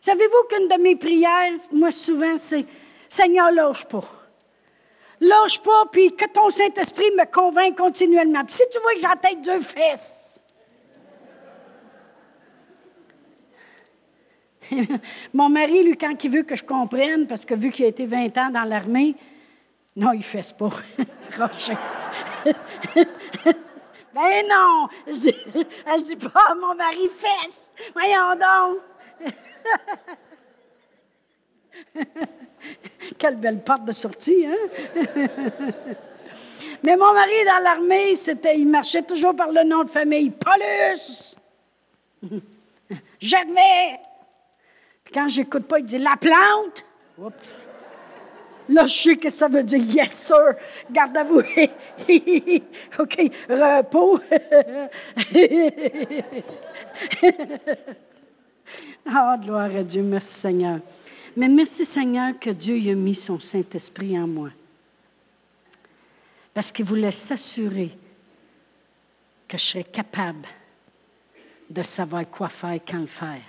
[0.00, 2.66] Savez-vous qu'une de mes prières, moi souvent, c'est
[3.14, 4.04] Seigneur, lâche pas.
[5.20, 8.44] Lâche pas, puis que ton Saint-Esprit me convainc continuellement.
[8.44, 10.40] Puis si tu vois que j'ai tête deux fesses,
[15.34, 18.04] Mon mari, lui, quand il veut que je comprenne, parce que vu qu'il a été
[18.04, 19.14] 20 ans dans l'armée,
[19.94, 20.70] non, il fesse pas.
[24.12, 24.88] ben non!
[25.06, 27.70] Je, je dis pas, mon mari fesse!
[27.94, 28.80] Voyons donc!
[33.18, 34.56] Quelle belle porte de sortie, hein?
[36.82, 40.30] Mais mon mari, dans l'armée, c'était, il marchait toujours par le nom de famille.
[40.30, 41.36] Paulus!
[43.20, 44.00] Gervais!
[45.04, 46.84] Puis quand j'écoute pas, il dit la plante!
[47.18, 47.66] Oups!
[48.68, 50.54] Là, je sais que ça veut dire yes, sir.
[50.90, 51.40] Garde à vous.
[52.98, 54.20] OK, repos.
[59.06, 60.02] oh, gloire à Dieu.
[60.02, 60.78] Merci, Seigneur.
[61.36, 64.50] Mais merci Seigneur que Dieu ait mis son Saint-Esprit en moi.
[66.52, 67.90] Parce qu'il voulait s'assurer
[69.48, 70.46] que je serais capable
[71.68, 73.42] de savoir quoi faire, quand le faire.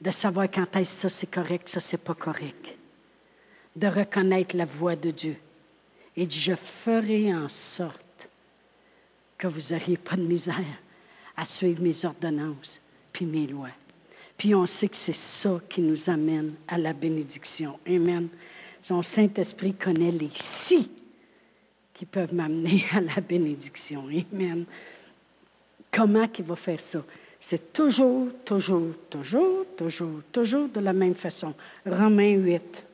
[0.00, 2.68] De savoir quand est-ce ça c'est correct, ça c'est pas correct.
[3.74, 5.36] De reconnaître la voix de Dieu.
[6.16, 8.28] Dit, je ferai en sorte
[9.38, 10.54] que vous n'auriez pas de misère
[11.36, 12.80] à suivre mes ordonnances
[13.12, 13.70] puis mes lois.
[14.38, 17.78] Puis on sait que c'est ça qui nous amène à la bénédiction.
[17.86, 18.28] Amen.
[18.80, 20.88] Son Saint-Esprit connaît les si
[21.92, 24.04] qui peuvent m'amener à la bénédiction.
[24.32, 24.64] Amen.
[25.92, 27.02] Comment qu'il va faire ça?
[27.40, 31.52] C'est toujours, toujours, toujours, toujours, toujours de la même façon.
[31.84, 32.84] Romains 8.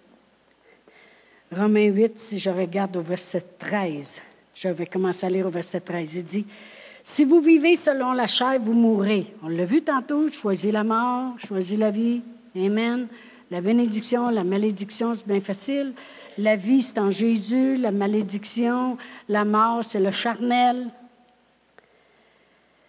[1.53, 4.21] Romains 8, si je regarde au verset 13,
[4.55, 6.15] je vais commencer à lire au verset 13.
[6.15, 6.47] Il dit,
[7.07, 9.27] Si vous vivez selon la chair, vous mourrez.
[9.43, 12.23] On l'a vu tantôt, choisis la mort, choisis la vie.
[12.57, 13.09] Amen.
[13.51, 15.93] La bénédiction, la malédiction, c'est bien facile.
[16.39, 17.77] La vie, c'est en Jésus.
[17.77, 18.97] La malédiction,
[19.29, 20.89] la mort, c'est le charnel.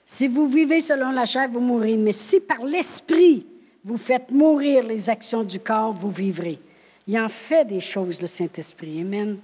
[0.06, 1.98] Si vous vivez selon la chair, vous mourrez.
[1.98, 3.46] Mais si par l'Esprit,
[3.84, 6.58] vous faites mourir les actions du corps, vous vivrez.
[7.06, 9.02] Il en fait des choses, le Saint-Esprit.
[9.02, 9.38] Amen.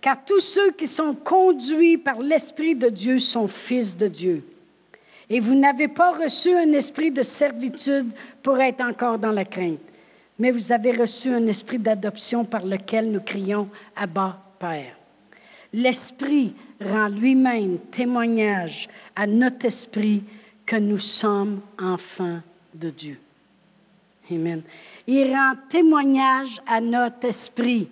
[0.00, 4.44] Car tous ceux qui sont conduits par l'Esprit de Dieu sont fils de Dieu.
[5.30, 8.06] Et vous n'avez pas reçu un esprit de servitude
[8.42, 9.80] pour être encore dans la crainte,
[10.38, 14.96] mais vous avez reçu un esprit d'adoption par lequel nous crions Abba, Père.
[15.72, 20.22] L'Esprit rend lui-même témoignage à notre esprit
[20.64, 22.40] que nous sommes enfants
[22.74, 23.18] de Dieu.
[24.30, 24.62] Amen.
[25.06, 27.88] Il rend témoignage à notre esprit.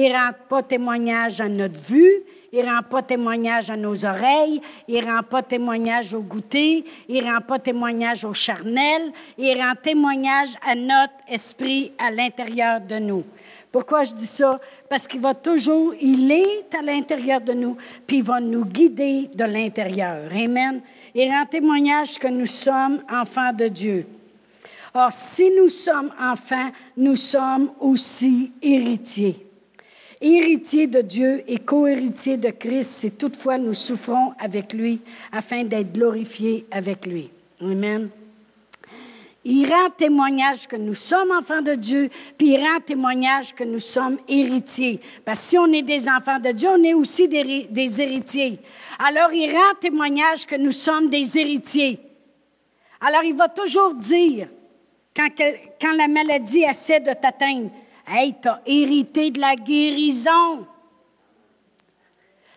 [0.00, 4.06] Il ne rend pas témoignage à notre vue, il ne rend pas témoignage à nos
[4.06, 9.10] oreilles, il ne rend pas témoignage au goûter, il ne rend pas témoignage au charnel,
[9.36, 13.24] il rend témoignage à notre esprit à l'intérieur de nous.
[13.72, 14.60] Pourquoi je dis ça?
[14.88, 19.28] Parce qu'il va toujours, il est à l'intérieur de nous, puis il va nous guider
[19.34, 20.30] de l'intérieur.
[20.32, 20.80] Amen.
[21.12, 24.06] Il rend témoignage que nous sommes enfants de Dieu.
[24.94, 29.47] Or, si nous sommes enfants, nous sommes aussi héritiers.
[30.20, 35.00] Héritiers de Dieu et co-héritiers de Christ, si toutefois nous souffrons avec lui,
[35.30, 37.30] afin d'être glorifiés avec lui.
[37.60, 38.08] Amen.
[39.44, 43.78] Il rend témoignage que nous sommes enfants de Dieu, puis il rend témoignage que nous
[43.78, 45.00] sommes héritiers.
[45.24, 48.58] Parce que si on est des enfants de Dieu, on est aussi des, des héritiers.
[48.98, 52.00] Alors il rend témoignage que nous sommes des héritiers.
[53.00, 54.48] Alors il va toujours dire,
[55.16, 57.70] quand, la maladie essaie de t'atteindre.
[58.10, 60.66] Hey, tu as hérité de la guérison.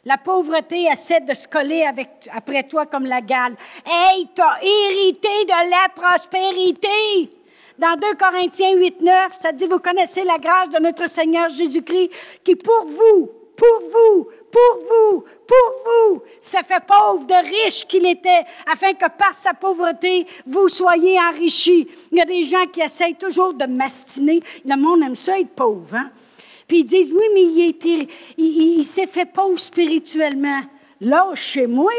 [0.05, 1.85] La pauvreté essaie de se coller
[2.31, 3.55] après toi comme la gale.
[3.85, 7.29] Hey, tu as hérité de la prospérité.
[7.77, 12.11] Dans 2 Corinthiens 8, 9, ça dit, vous connaissez la grâce de notre Seigneur Jésus-Christ
[12.43, 18.05] qui pour vous, pour vous, pour vous, pour vous, ça fait pauvre de riche qu'il
[18.05, 21.87] était, afin que par sa pauvreté, vous soyez enrichis.
[22.11, 24.41] Il y a des gens qui essayent toujours de mastiner.
[24.65, 25.95] Le monde aime ça être pauvre.
[25.95, 26.11] Hein?
[26.67, 30.61] Puis ils disent, oui, mais il, il, s'est fait pauvre spirituellement.
[31.01, 31.91] Là, chez moi,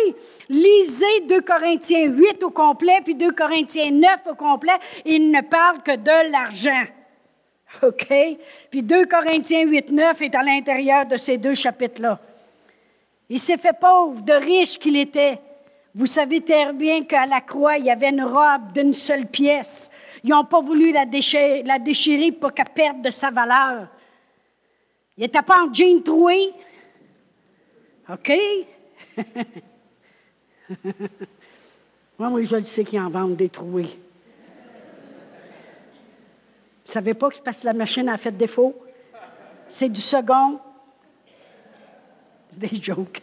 [0.49, 4.79] lisez 2 Corinthiens 8 au complet, puis 2 Corinthiens 9 au complet.
[5.05, 6.85] Il ne parle que de l'argent.
[7.83, 8.07] OK?
[8.71, 12.21] Puis 2 Corinthiens 8, 9 est à l'intérieur de ces deux chapitres-là.
[13.33, 15.41] Il s'est fait pauvre, de riche qu'il était.
[15.95, 19.91] Vous savez très bien qu'à la croix, il y avait une robe d'une seule pièce.
[20.23, 23.89] Ils n'ont pas voulu la déchirer, pour qu'elle perde de sa valeur.
[25.17, 26.53] Il n'était pas en jean troué.
[28.11, 28.33] OK?
[32.19, 33.85] Moi, oui, je le sais qu'ils en vendent des troués.
[36.85, 38.77] Vous ne savez pas que c'est parce que la machine a fait défaut?
[39.71, 40.61] C'est du second.
[42.53, 43.23] C'est des jokes.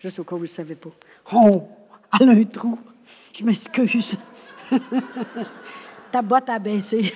[0.00, 0.90] Juste au cas où vous ne savez pas.
[1.32, 1.68] Oh,
[2.20, 2.78] elle a un trou.
[3.32, 4.16] Je m'excuse.
[6.12, 7.12] Ta boîte a baissé.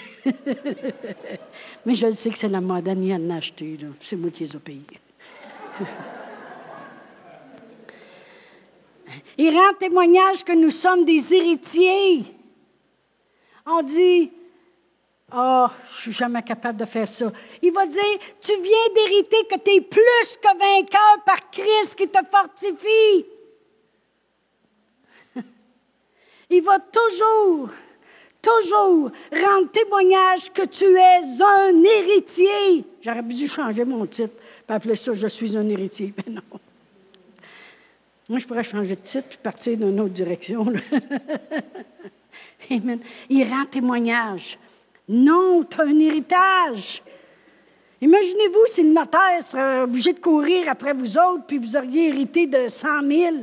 [1.87, 3.41] Mais je sais que c'est la mode, Annie en.
[4.01, 4.83] C'est moi qui les ai payés.
[9.39, 12.25] Il rend témoignage que nous sommes des héritiers.
[13.67, 14.31] On dit,
[15.35, 15.67] oh,
[15.97, 17.33] je suis jamais capable de faire ça.
[17.63, 22.09] Il va dire, tu viens d'hériter que tu es plus que vainqueur par Christ qui
[22.09, 23.25] te fortifie.
[26.51, 27.71] Il va toujours,
[28.43, 32.85] toujours rendre témoignage que tu es un héritier.
[33.03, 34.35] J'aurais dû changer mon titre,
[34.67, 36.13] pour appeler ça Je suis un héritier.
[36.27, 36.43] Mais non.
[38.29, 40.65] Moi, je pourrais changer de titre et partir dans une autre direction.
[42.71, 43.01] Amen.
[43.29, 44.57] Il rend témoignage.
[45.09, 47.03] Non, tu as un héritage.
[48.01, 52.47] Imaginez-vous si le notaire serait obligé de courir après vous autres, puis vous auriez hérité
[52.47, 53.37] de 100 000.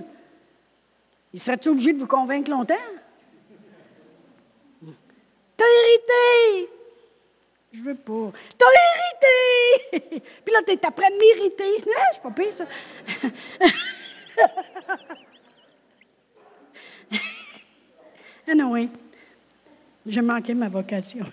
[1.33, 2.75] Il serait obligé de vous convaincre longtemps?
[4.81, 6.69] Tu as hérité!
[7.73, 8.31] Je veux pas.
[8.57, 10.21] T'as hérité!
[10.45, 11.79] Puis là, t'es après m'irriter.
[11.85, 12.65] Non, c'est pas pire, ça.
[18.47, 18.89] ah non, oui.
[20.07, 21.25] J'ai manqué ma vocation.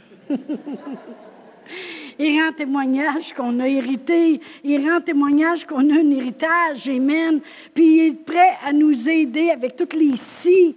[2.18, 4.41] Il rend témoignage qu'on a hérité.
[4.62, 6.89] Il rend témoignage qu'on a un héritage.
[6.89, 7.41] Amen.
[7.75, 10.77] Puis il est prêt à nous aider avec toutes les si.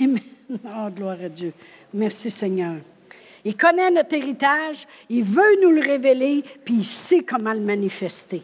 [0.00, 0.20] Amen.
[0.50, 1.52] Oh, gloire à Dieu.
[1.92, 2.76] Merci Seigneur.
[3.44, 8.42] Il connaît notre héritage, il veut nous le révéler, puis il sait comment le manifester.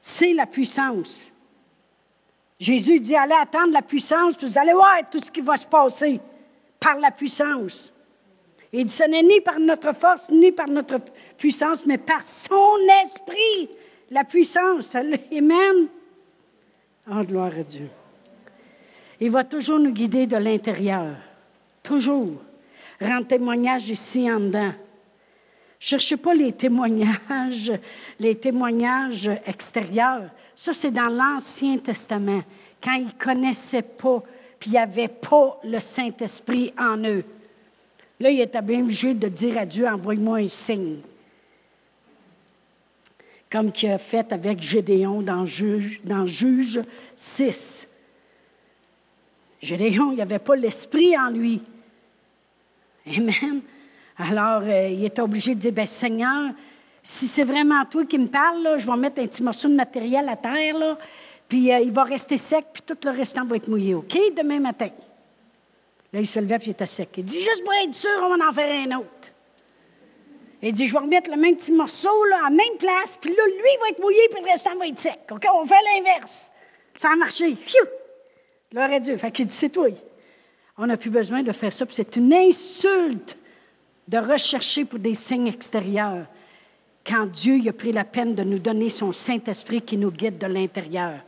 [0.00, 1.30] C'est la puissance.
[2.60, 5.66] Jésus dit, allez attendre la puissance, puis vous allez voir tout ce qui va se
[5.66, 6.20] passer
[6.78, 7.92] par la puissance.
[8.72, 11.00] Il dit, ce n'est ni par notre force, ni par notre
[11.38, 13.70] puissance, mais par son esprit,
[14.10, 14.94] la puissance.
[14.94, 15.86] Amen.
[17.10, 17.88] Oh, gloire à Dieu.
[19.20, 21.14] Il va toujours nous guider de l'intérieur.
[21.82, 22.42] Toujours.
[23.00, 24.72] Rendre témoignage ici en dedans.
[25.80, 27.72] Cherchez pas les témoignages,
[28.18, 30.28] les témoignages extérieurs.
[30.54, 32.42] Ça, c'est dans l'Ancien Testament,
[32.82, 34.22] quand ils connaissaient pas,
[34.58, 37.24] puis il n'y avait pas le Saint-Esprit en eux.
[38.20, 40.98] Là, il était bien obligé de dire à Dieu, envoie-moi un signe.
[43.50, 46.80] Comme qu'il a fait avec Gédéon dans Juge, dans Juge
[47.16, 47.86] 6.
[49.62, 51.60] Gédéon, il n'y avait pas l'esprit en lui.
[53.06, 53.62] Amen.
[54.18, 56.50] Alors, euh, il était obligé de dire, ben, Seigneur,
[57.02, 60.28] si c'est vraiment toi qui me parles, je vais mettre un petit morceau de matériel
[60.28, 60.96] à terre,
[61.48, 64.58] puis euh, il va rester sec, puis tout le restant va être mouillé, OK, demain
[64.58, 64.90] matin?
[66.12, 67.10] Là, il se levait, puis il était sec.
[67.16, 69.08] Il dit, juste pour être sûr, on va en faire un autre.
[70.62, 73.30] Il dit, je vais remettre le même petit morceau, là, à la même place, puis
[73.30, 75.20] là, lui, il va être mouillé, puis le restant va être sec.
[75.30, 76.50] OK, on fait l'inverse.
[76.96, 77.54] Ça a marché.
[77.54, 77.84] Pfiou!
[78.72, 79.16] Gloire à Dieu.
[79.16, 79.88] Fait qu'il dit, c'est toi.
[80.76, 81.86] On n'a plus besoin de faire ça.
[81.86, 83.36] Puis c'est une insulte
[84.08, 86.26] de rechercher pour des signes extérieurs
[87.06, 90.46] quand Dieu a pris la peine de nous donner son Saint-Esprit qui nous guide de
[90.46, 91.20] l'intérieur.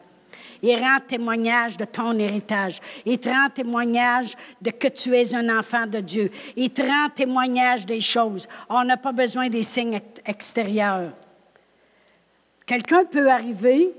[0.62, 2.80] Il rend témoignage de ton héritage.
[3.06, 6.30] Il te rend témoignage de que tu es un enfant de Dieu.
[6.56, 8.46] Il te rend témoignage des choses.
[8.68, 11.12] On n'a pas besoin des signes extérieurs.
[12.66, 13.90] Quelqu'un peut arriver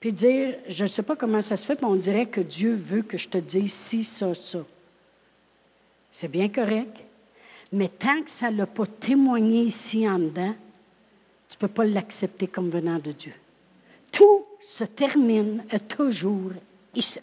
[0.00, 2.74] puis dire, je ne sais pas comment ça se fait, mais on dirait que Dieu
[2.74, 4.58] veut que je te dise ci, ça, ça.
[6.12, 6.96] C'est bien correct.
[7.72, 10.54] Mais tant que ça ne l'a pas témoigné ici en dedans,
[11.48, 13.32] tu ne peux pas l'accepter comme venant de Dieu.
[14.12, 16.52] Tout se termine toujours
[16.94, 17.20] ici.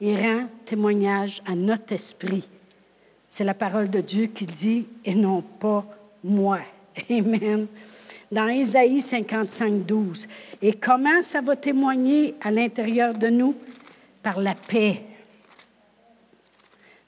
[0.00, 2.44] Il rend témoignage à notre esprit.
[3.30, 5.84] C'est la parole de Dieu qui dit, et non pas
[6.24, 6.58] moi.
[7.10, 7.66] Amen
[8.30, 10.26] dans Ésaïe 55, 12.
[10.62, 13.54] Et comment ça va témoigner à l'intérieur de nous?
[14.22, 15.02] Par la paix.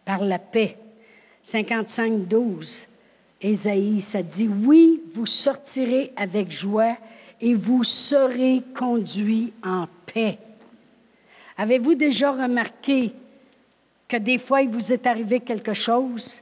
[0.04, 0.76] Par la paix.
[1.42, 2.86] 55, 12.
[3.40, 6.96] Ésaïe, ça dit, oui, vous sortirez avec joie
[7.40, 10.38] et vous serez conduits en paix.
[11.56, 13.12] Avez-vous déjà remarqué
[14.06, 16.40] que des fois, il vous est arrivé quelque chose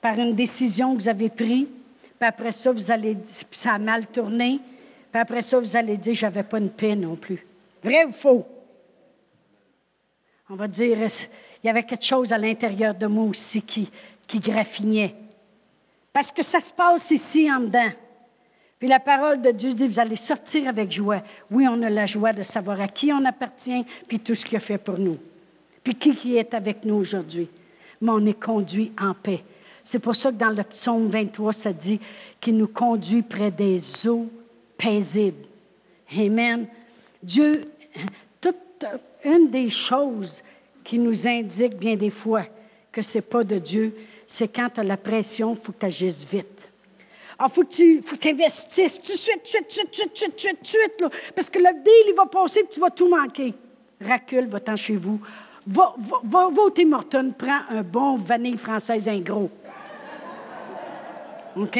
[0.00, 1.66] par une décision que vous avez prise?
[2.18, 3.16] Puis après ça, vous allez
[3.50, 4.60] ça a mal tourné.
[5.10, 7.44] Puis après ça, vous allez dire, j'avais pas une paix non plus.
[7.82, 8.46] Vrai ou faux?
[10.50, 13.90] On va dire, il y avait quelque chose à l'intérieur de moi aussi qui,
[14.26, 15.14] qui graffinait.
[16.12, 17.90] Parce que ça se passe ici en dedans.
[18.78, 21.22] Puis la parole de Dieu dit, vous allez sortir avec joie.
[21.50, 24.56] Oui, on a la joie de savoir à qui on appartient, puis tout ce qu'il
[24.56, 25.16] a fait pour nous.
[25.82, 27.48] Puis qui, est avec nous aujourd'hui?
[28.00, 29.42] Mais on est conduit en paix.
[29.82, 32.00] C'est pour ça que dans le psaume 23, ça dit
[32.40, 34.28] qu'il nous conduit près des eaux
[34.78, 35.44] paisibles.
[36.16, 36.66] Amen.
[37.22, 37.64] Dieu,
[38.40, 38.84] toute
[39.24, 40.42] une des choses
[40.82, 42.44] qui nous indique bien des fois
[42.90, 43.94] que ce n'est pas de Dieu,
[44.26, 46.53] c'est quand tu as la pression, il faut que tu agisses vite.
[47.40, 50.62] Il faut que tu investisses tout de suite, tout de suite, tout de suite, tout
[50.62, 51.04] de suite,
[51.34, 53.52] parce que le deal, il va passer et tu vas tout manquer.
[54.00, 55.20] Racule, va-t'en chez vous.
[55.66, 59.50] Va, va, va, va au Tim Hortons, prends un bon vanille française, un gros.
[61.56, 61.78] OK?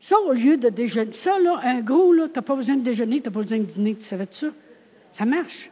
[0.00, 2.82] Ça, au lieu de déjeuner, ça, là, un gros, là, tu n'as pas besoin de
[2.82, 4.46] déjeuner, tu n'as pas besoin de dîner, tu savais ça?
[5.12, 5.70] Ça marche.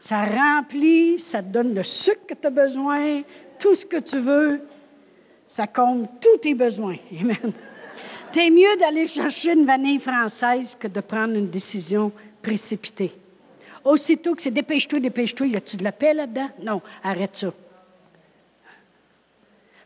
[0.00, 3.22] Ça remplit, ça te donne le sucre que tu as besoin,
[3.58, 4.60] tout ce que tu veux.
[5.48, 6.96] Ça compte tous tes besoins.
[7.20, 7.52] Amen.
[8.32, 13.12] T'es mieux d'aller chercher une vanille française que de prendre une décision précipitée.
[13.84, 16.50] Aussitôt que c'est dépêche-toi, dépêche-toi, y a-tu de la paix là-dedans?
[16.62, 17.52] Non, arrête ça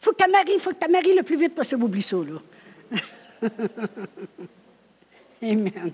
[0.03, 1.85] faut que tu faut que tu maries le plus vite possible.
[1.85, 2.99] Oublie ça, là.
[5.43, 5.93] Amen.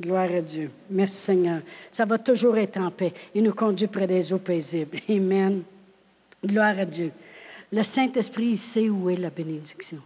[0.00, 0.70] Gloire à Dieu.
[0.90, 1.60] Merci Seigneur.
[1.90, 3.12] Ça va toujours être en paix.
[3.34, 5.00] Il nous conduit près des eaux paisibles.
[5.08, 5.62] Amen.
[6.44, 7.10] Gloire à Dieu.
[7.70, 10.00] Le Saint-Esprit, sait où est la bénédiction.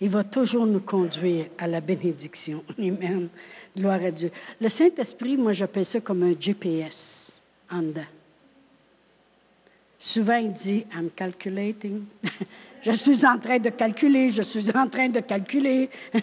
[0.00, 2.64] Il va toujours nous conduire à la bénédiction.
[2.78, 3.28] Amen.
[3.76, 4.30] Gloire à Dieu.
[4.60, 7.40] Le Saint-Esprit, moi, j'appelle ça comme un GPS
[7.70, 8.02] en dedans.
[9.98, 12.04] Souvent, il dit, I'm calculating.
[12.82, 15.90] je suis en train de calculer, je suis en train de calculer.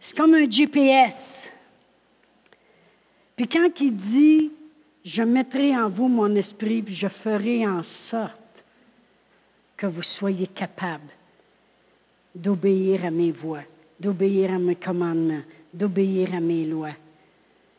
[0.00, 1.50] C'est comme un GPS.
[3.36, 4.50] Puis quand il dit,
[5.04, 8.34] je mettrai en vous mon esprit, puis je ferai en sorte
[9.76, 11.08] que vous soyez capable
[12.34, 13.62] d'obéir à mes voix,
[13.98, 15.42] d'obéir à mes commandements,
[15.72, 16.94] d'obéir à mes lois.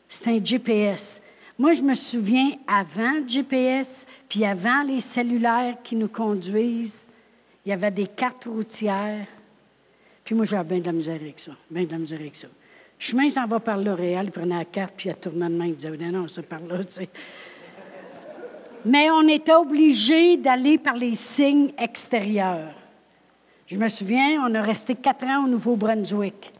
[0.08, 1.20] C'est un GPS.
[1.58, 7.04] Moi, je me souviens avant le GPS, puis avant les cellulaires qui nous conduisent,
[7.64, 9.26] il y avait des cartes routières.
[10.24, 11.52] Puis moi, j'avais bien de la misère avec ça.
[11.70, 12.48] Bien de la misère avec ça.
[13.00, 15.74] Chemin s'en va par l'Oréal, il prenait la carte, puis il tourné de main, il
[15.74, 17.08] disait Non, non, c'est par là, tu sais.
[18.84, 22.74] Mais on était obligé d'aller par les signes extérieurs.
[23.66, 26.52] Je me souviens, on a resté quatre ans au Nouveau-Brunswick.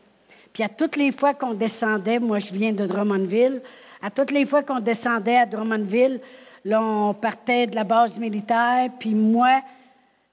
[0.55, 3.61] Puis à toutes les fois qu'on descendait, moi je viens de Drummondville,
[4.01, 6.21] à toutes les fois qu'on descendait à Drummondville,
[6.65, 9.61] là, on partait de la base militaire, puis moi,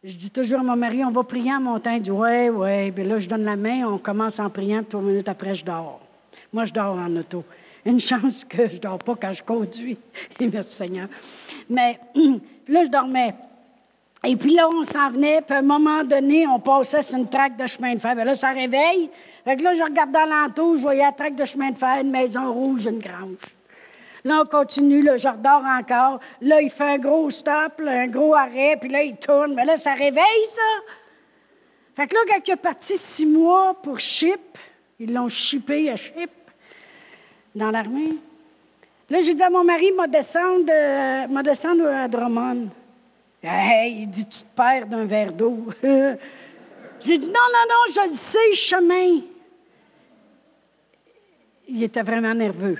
[0.04, 1.98] je dis toujours à mon mari, on va prier en montagne.
[1.98, 2.92] Il dit, ouais, ouais.
[2.94, 6.00] Puis là, je donne la main, on commence en priant, trois minutes après, je dors.
[6.54, 7.44] Moi, je dors en auto.
[7.86, 9.98] Une chance que je ne dors pas quand je conduis.
[10.40, 11.08] Merci Seigneur.
[11.70, 12.00] Mais
[12.68, 13.34] là, je dormais.
[14.24, 17.30] Et puis là, on s'en venait, puis à un moment donné, on passait sur une
[17.30, 18.16] traque de chemin de fer.
[18.16, 19.10] Bien là, ça réveille.
[19.44, 22.00] Fait que là, je regarde dans l'entour, je voyais la traque de chemin de fer,
[22.02, 23.57] une maison rouge, une grange.
[24.28, 26.20] Là, on continue, là, je redors encore.
[26.42, 29.54] Là, il fait un gros stop, un gros arrêt, puis là, il tourne.
[29.54, 30.94] Mais là, ça réveille, ça.
[31.96, 34.42] Fait que là, quand il est parti six mois pour ship,
[35.00, 36.30] ils l'ont shippé à ship
[37.56, 38.18] dans l'armée.
[39.10, 40.66] Là, j'ai dit à mon mari, m'a descendre,
[41.30, 42.68] m'a descendre à Drummond.
[43.42, 45.68] Hey, il dit, tu te perds d'un verre d'eau.
[45.82, 49.22] j'ai dit, non, non, non, je le sais, chemin.
[51.70, 52.78] Il était vraiment nerveux.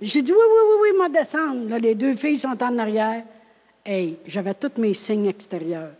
[0.00, 1.76] J'ai dit oui, oui, oui, oui, moi descendre.
[1.78, 3.24] Les deux filles sont en arrière.
[3.84, 5.90] Hey, j'avais tous mes signes extérieurs.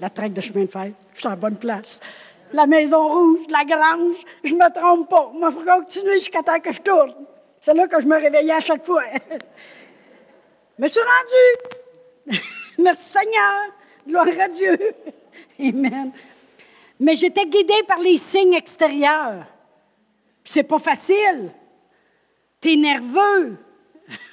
[0.00, 2.00] La traque de chemin de fer, je suis en bonne place.
[2.52, 5.32] La maison rouge, la grange, je me trompe pas.
[5.34, 7.14] Moi, il faut continuer jusqu'à temps que je tourne.
[7.60, 9.02] C'est là que je me réveillais à chaque fois.
[9.12, 9.38] je
[10.82, 12.38] me suis rendu.
[12.78, 13.72] Merci Seigneur.
[14.06, 14.78] Gloire à Dieu.
[15.58, 16.12] Amen.
[17.00, 19.44] Mais j'étais guidée par les signes extérieurs.
[20.44, 21.50] C'est pas facile.
[22.64, 23.58] T'es nerveux.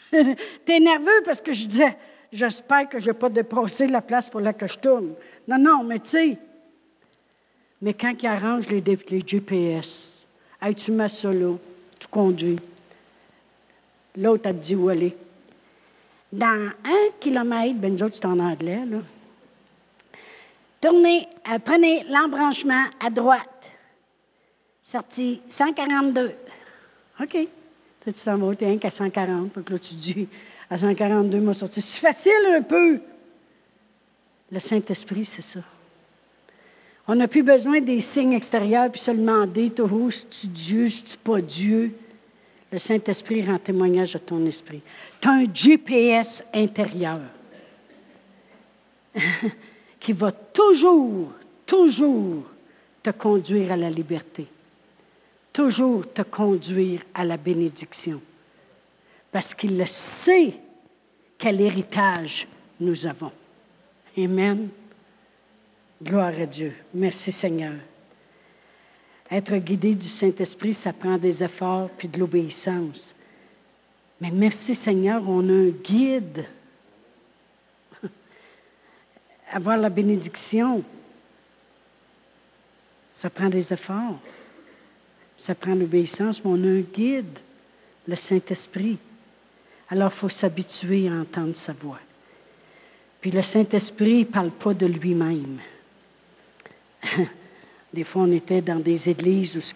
[0.65, 1.97] T'es nerveux parce que je disais,
[2.31, 5.13] j'espère que je n'ai pas dépassé la place pour laquelle je tourne.
[5.49, 6.37] Non, non, mais tu sais.
[7.81, 8.81] Mais quand il arrange les,
[9.27, 10.13] GPS,
[10.77, 11.57] tu mets ça là,
[11.99, 12.57] tu conduis.
[14.15, 15.13] L'autre a dit où aller.
[16.31, 18.99] Dans un kilomètre, ben nous autres, c'est en anglais, là.
[20.79, 23.71] Tournez, euh, prenez l'embranchement à droite.
[24.81, 26.31] Sorti 142.
[27.21, 27.49] OK.
[28.03, 29.51] Tu t'en vas rien qu'à 140.
[29.51, 30.27] Puis là, tu dis,
[30.69, 31.81] à 142, m'a sorti.
[31.81, 32.99] C'est facile un peu.
[34.51, 35.59] Le Saint-Esprit, c'est ça.
[37.07, 41.41] On n'a plus besoin des signes extérieurs puis se demander, oh, es-tu Dieu, es-tu pas
[41.41, 41.91] Dieu?
[42.71, 44.81] Le Saint-Esprit rend témoignage de ton esprit.
[45.19, 47.19] Tu as un GPS intérieur
[49.99, 51.33] qui va toujours,
[51.65, 52.43] toujours
[53.03, 54.47] te conduire à la liberté
[55.53, 58.21] toujours te conduire à la bénédiction.
[59.31, 60.53] Parce qu'il sait
[61.37, 62.47] quel héritage
[62.79, 63.31] nous avons.
[64.17, 64.69] Amen.
[66.03, 66.73] Gloire à Dieu.
[66.93, 67.75] Merci Seigneur.
[69.29, 73.15] Être guidé du Saint-Esprit, ça prend des efforts puis de l'obéissance.
[74.19, 76.45] Mais merci Seigneur, on a un guide.
[79.51, 80.83] Avoir la bénédiction,
[83.13, 84.19] ça prend des efforts.
[85.41, 87.39] Ça prend l'obéissance, mais on a un guide,
[88.07, 88.99] le Saint-Esprit.
[89.89, 91.99] Alors, il faut s'habituer à entendre sa voix.
[93.19, 95.57] Puis le Saint-Esprit ne parle pas de lui-même.
[97.93, 99.73] des fois, on était dans des églises où ce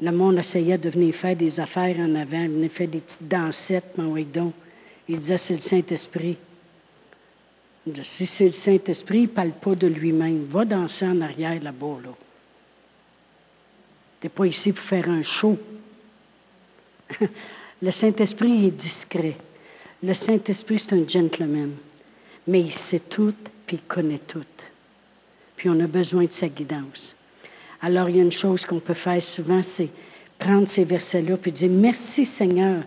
[0.00, 3.92] le monde essayait de venir faire des affaires en avant, venir faire des petites dansettes,
[3.98, 4.54] oui donc.
[5.06, 6.38] Il disait, c'est le Saint-Esprit.
[8.02, 10.46] Si c'est le Saint-Esprit, il ne parle pas de lui-même.
[10.46, 12.10] Va danser en arrière là-bas, là.
[14.22, 15.58] Tu n'es pas ici pour faire un show.
[17.82, 19.36] Le Saint-Esprit est discret.
[20.00, 21.72] Le Saint-Esprit, c'est un gentleman.
[22.46, 23.34] Mais il sait tout,
[23.66, 24.44] puis il connaît tout.
[25.56, 27.16] Puis on a besoin de sa guidance.
[27.80, 29.88] Alors, il y a une chose qu'on peut faire souvent, c'est
[30.38, 32.84] prendre ces versets-là, puis dire, merci Seigneur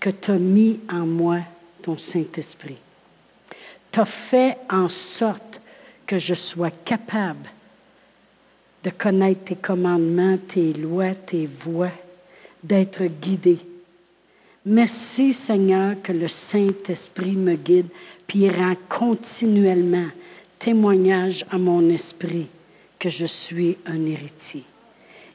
[0.00, 1.40] que tu as mis en moi
[1.82, 2.78] ton Saint-Esprit.
[3.92, 5.60] Tu as fait en sorte
[6.06, 7.50] que je sois capable
[8.84, 11.90] de connaître tes commandements, tes lois, tes voies,
[12.62, 13.58] d'être guidé.
[14.66, 17.88] Merci Seigneur que le Saint-Esprit me guide,
[18.26, 20.08] puis il rend continuellement
[20.58, 22.46] témoignage à mon esprit
[22.98, 24.64] que je suis un héritier.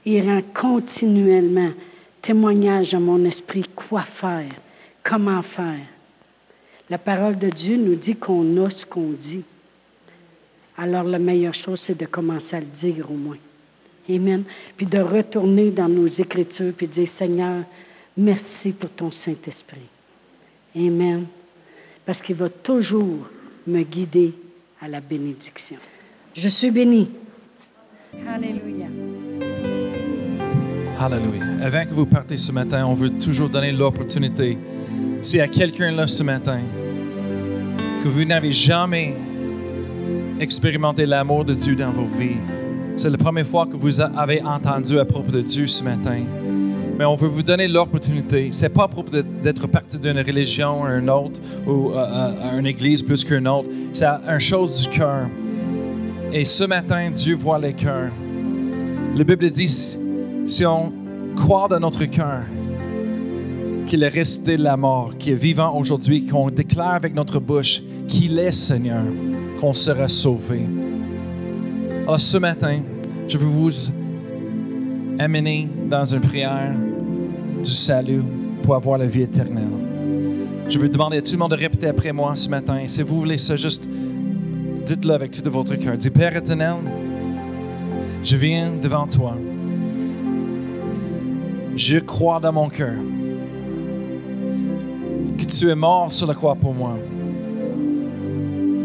[0.05, 1.71] Il rend continuellement
[2.21, 4.51] témoignage à mon esprit quoi faire,
[5.03, 5.85] comment faire.
[6.89, 9.43] La parole de Dieu nous dit qu'on a ce qu'on dit.
[10.77, 13.37] Alors la meilleure chose, c'est de commencer à le dire au moins.
[14.09, 14.43] Amen.
[14.75, 17.63] Puis de retourner dans nos Écritures puis de dire, Seigneur,
[18.17, 19.87] merci pour ton Saint-Esprit.
[20.75, 21.25] Amen.
[22.05, 23.29] Parce qu'il va toujours
[23.67, 24.33] me guider
[24.81, 25.77] à la bénédiction.
[26.33, 27.09] Je suis béni.
[28.27, 28.87] Alléluia.
[30.99, 31.43] Alléluia.
[31.61, 34.57] Avant que vous partez ce matin, on veut toujours donner l'opportunité.
[35.21, 36.59] S'il y a quelqu'un là ce matin,
[38.03, 39.15] que vous n'avez jamais
[40.39, 42.37] expérimenté l'amour de Dieu dans vos vies,
[42.95, 46.23] c'est la première fois que vous avez entendu à propos de Dieu ce matin.
[46.97, 48.49] Mais on veut vous donner l'opportunité.
[48.51, 49.11] C'est pas à propos
[49.43, 53.67] d'être parti d'une religion à une autre ou à, une église plus qu'une autre.
[53.93, 55.27] C'est une chose du cœur.
[56.31, 58.11] Et ce matin, Dieu voit les cœurs.
[59.15, 59.97] La Bible dit
[60.45, 60.93] si on
[61.35, 62.43] croit dans notre cœur
[63.87, 67.81] qu'il est resté de la mort, qu'il est vivant aujourd'hui, qu'on déclare avec notre bouche
[68.13, 69.03] qu'il est Seigneur,
[69.59, 70.61] qu'on sera sauvé.
[72.03, 72.81] Alors ce matin,
[73.27, 73.71] je veux vous
[75.17, 76.75] amener dans une prière
[77.63, 78.21] du salut
[78.61, 79.63] pour avoir la vie éternelle.
[80.69, 82.77] Je veux demander à tout le monde de répéter après moi ce matin.
[82.77, 83.83] Et si vous voulez ça, juste
[84.85, 85.97] dites-le avec tout de votre cœur.
[85.97, 86.75] Dis Père éternel,
[88.21, 89.35] je viens devant toi.
[91.75, 92.93] Je crois dans mon cœur
[95.35, 96.95] que tu es mort sur la croix pour moi.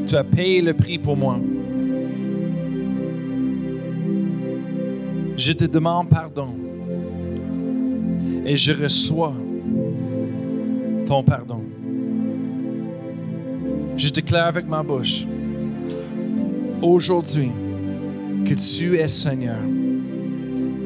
[0.08, 1.38] Tu as payé le prix pour moi.
[5.36, 6.48] Je te demande pardon
[8.46, 9.34] et je reçois
[11.04, 11.62] ton pardon.
[13.98, 15.26] Je déclare avec ma bouche
[16.80, 17.50] aujourd'hui
[18.46, 19.60] que tu es Seigneur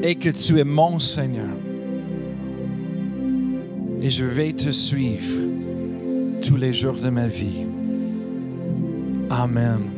[0.02, 1.54] et que tu es mon Seigneur.
[4.02, 5.42] Et je vais te suivre
[6.44, 7.71] tous les jours de ma vie.
[9.42, 9.90] Amen.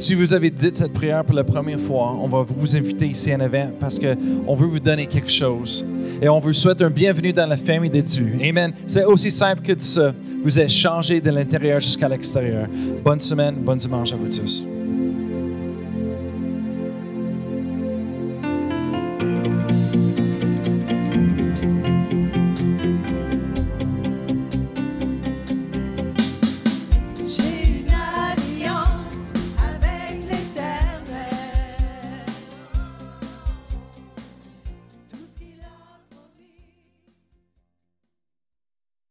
[0.00, 3.32] Si vous avez dit cette prière pour la première fois, on va vous inviter ici
[3.32, 5.86] en avant parce qu'on veut vous donner quelque chose.
[6.20, 8.36] Et on vous souhaite un bienvenue dans la famille de Dieu.
[8.42, 8.72] Amen.
[8.88, 10.12] C'est aussi simple que ça.
[10.42, 12.66] Vous êtes changé de l'intérieur jusqu'à l'extérieur.
[13.04, 14.66] Bonne semaine, bon dimanche à vous tous.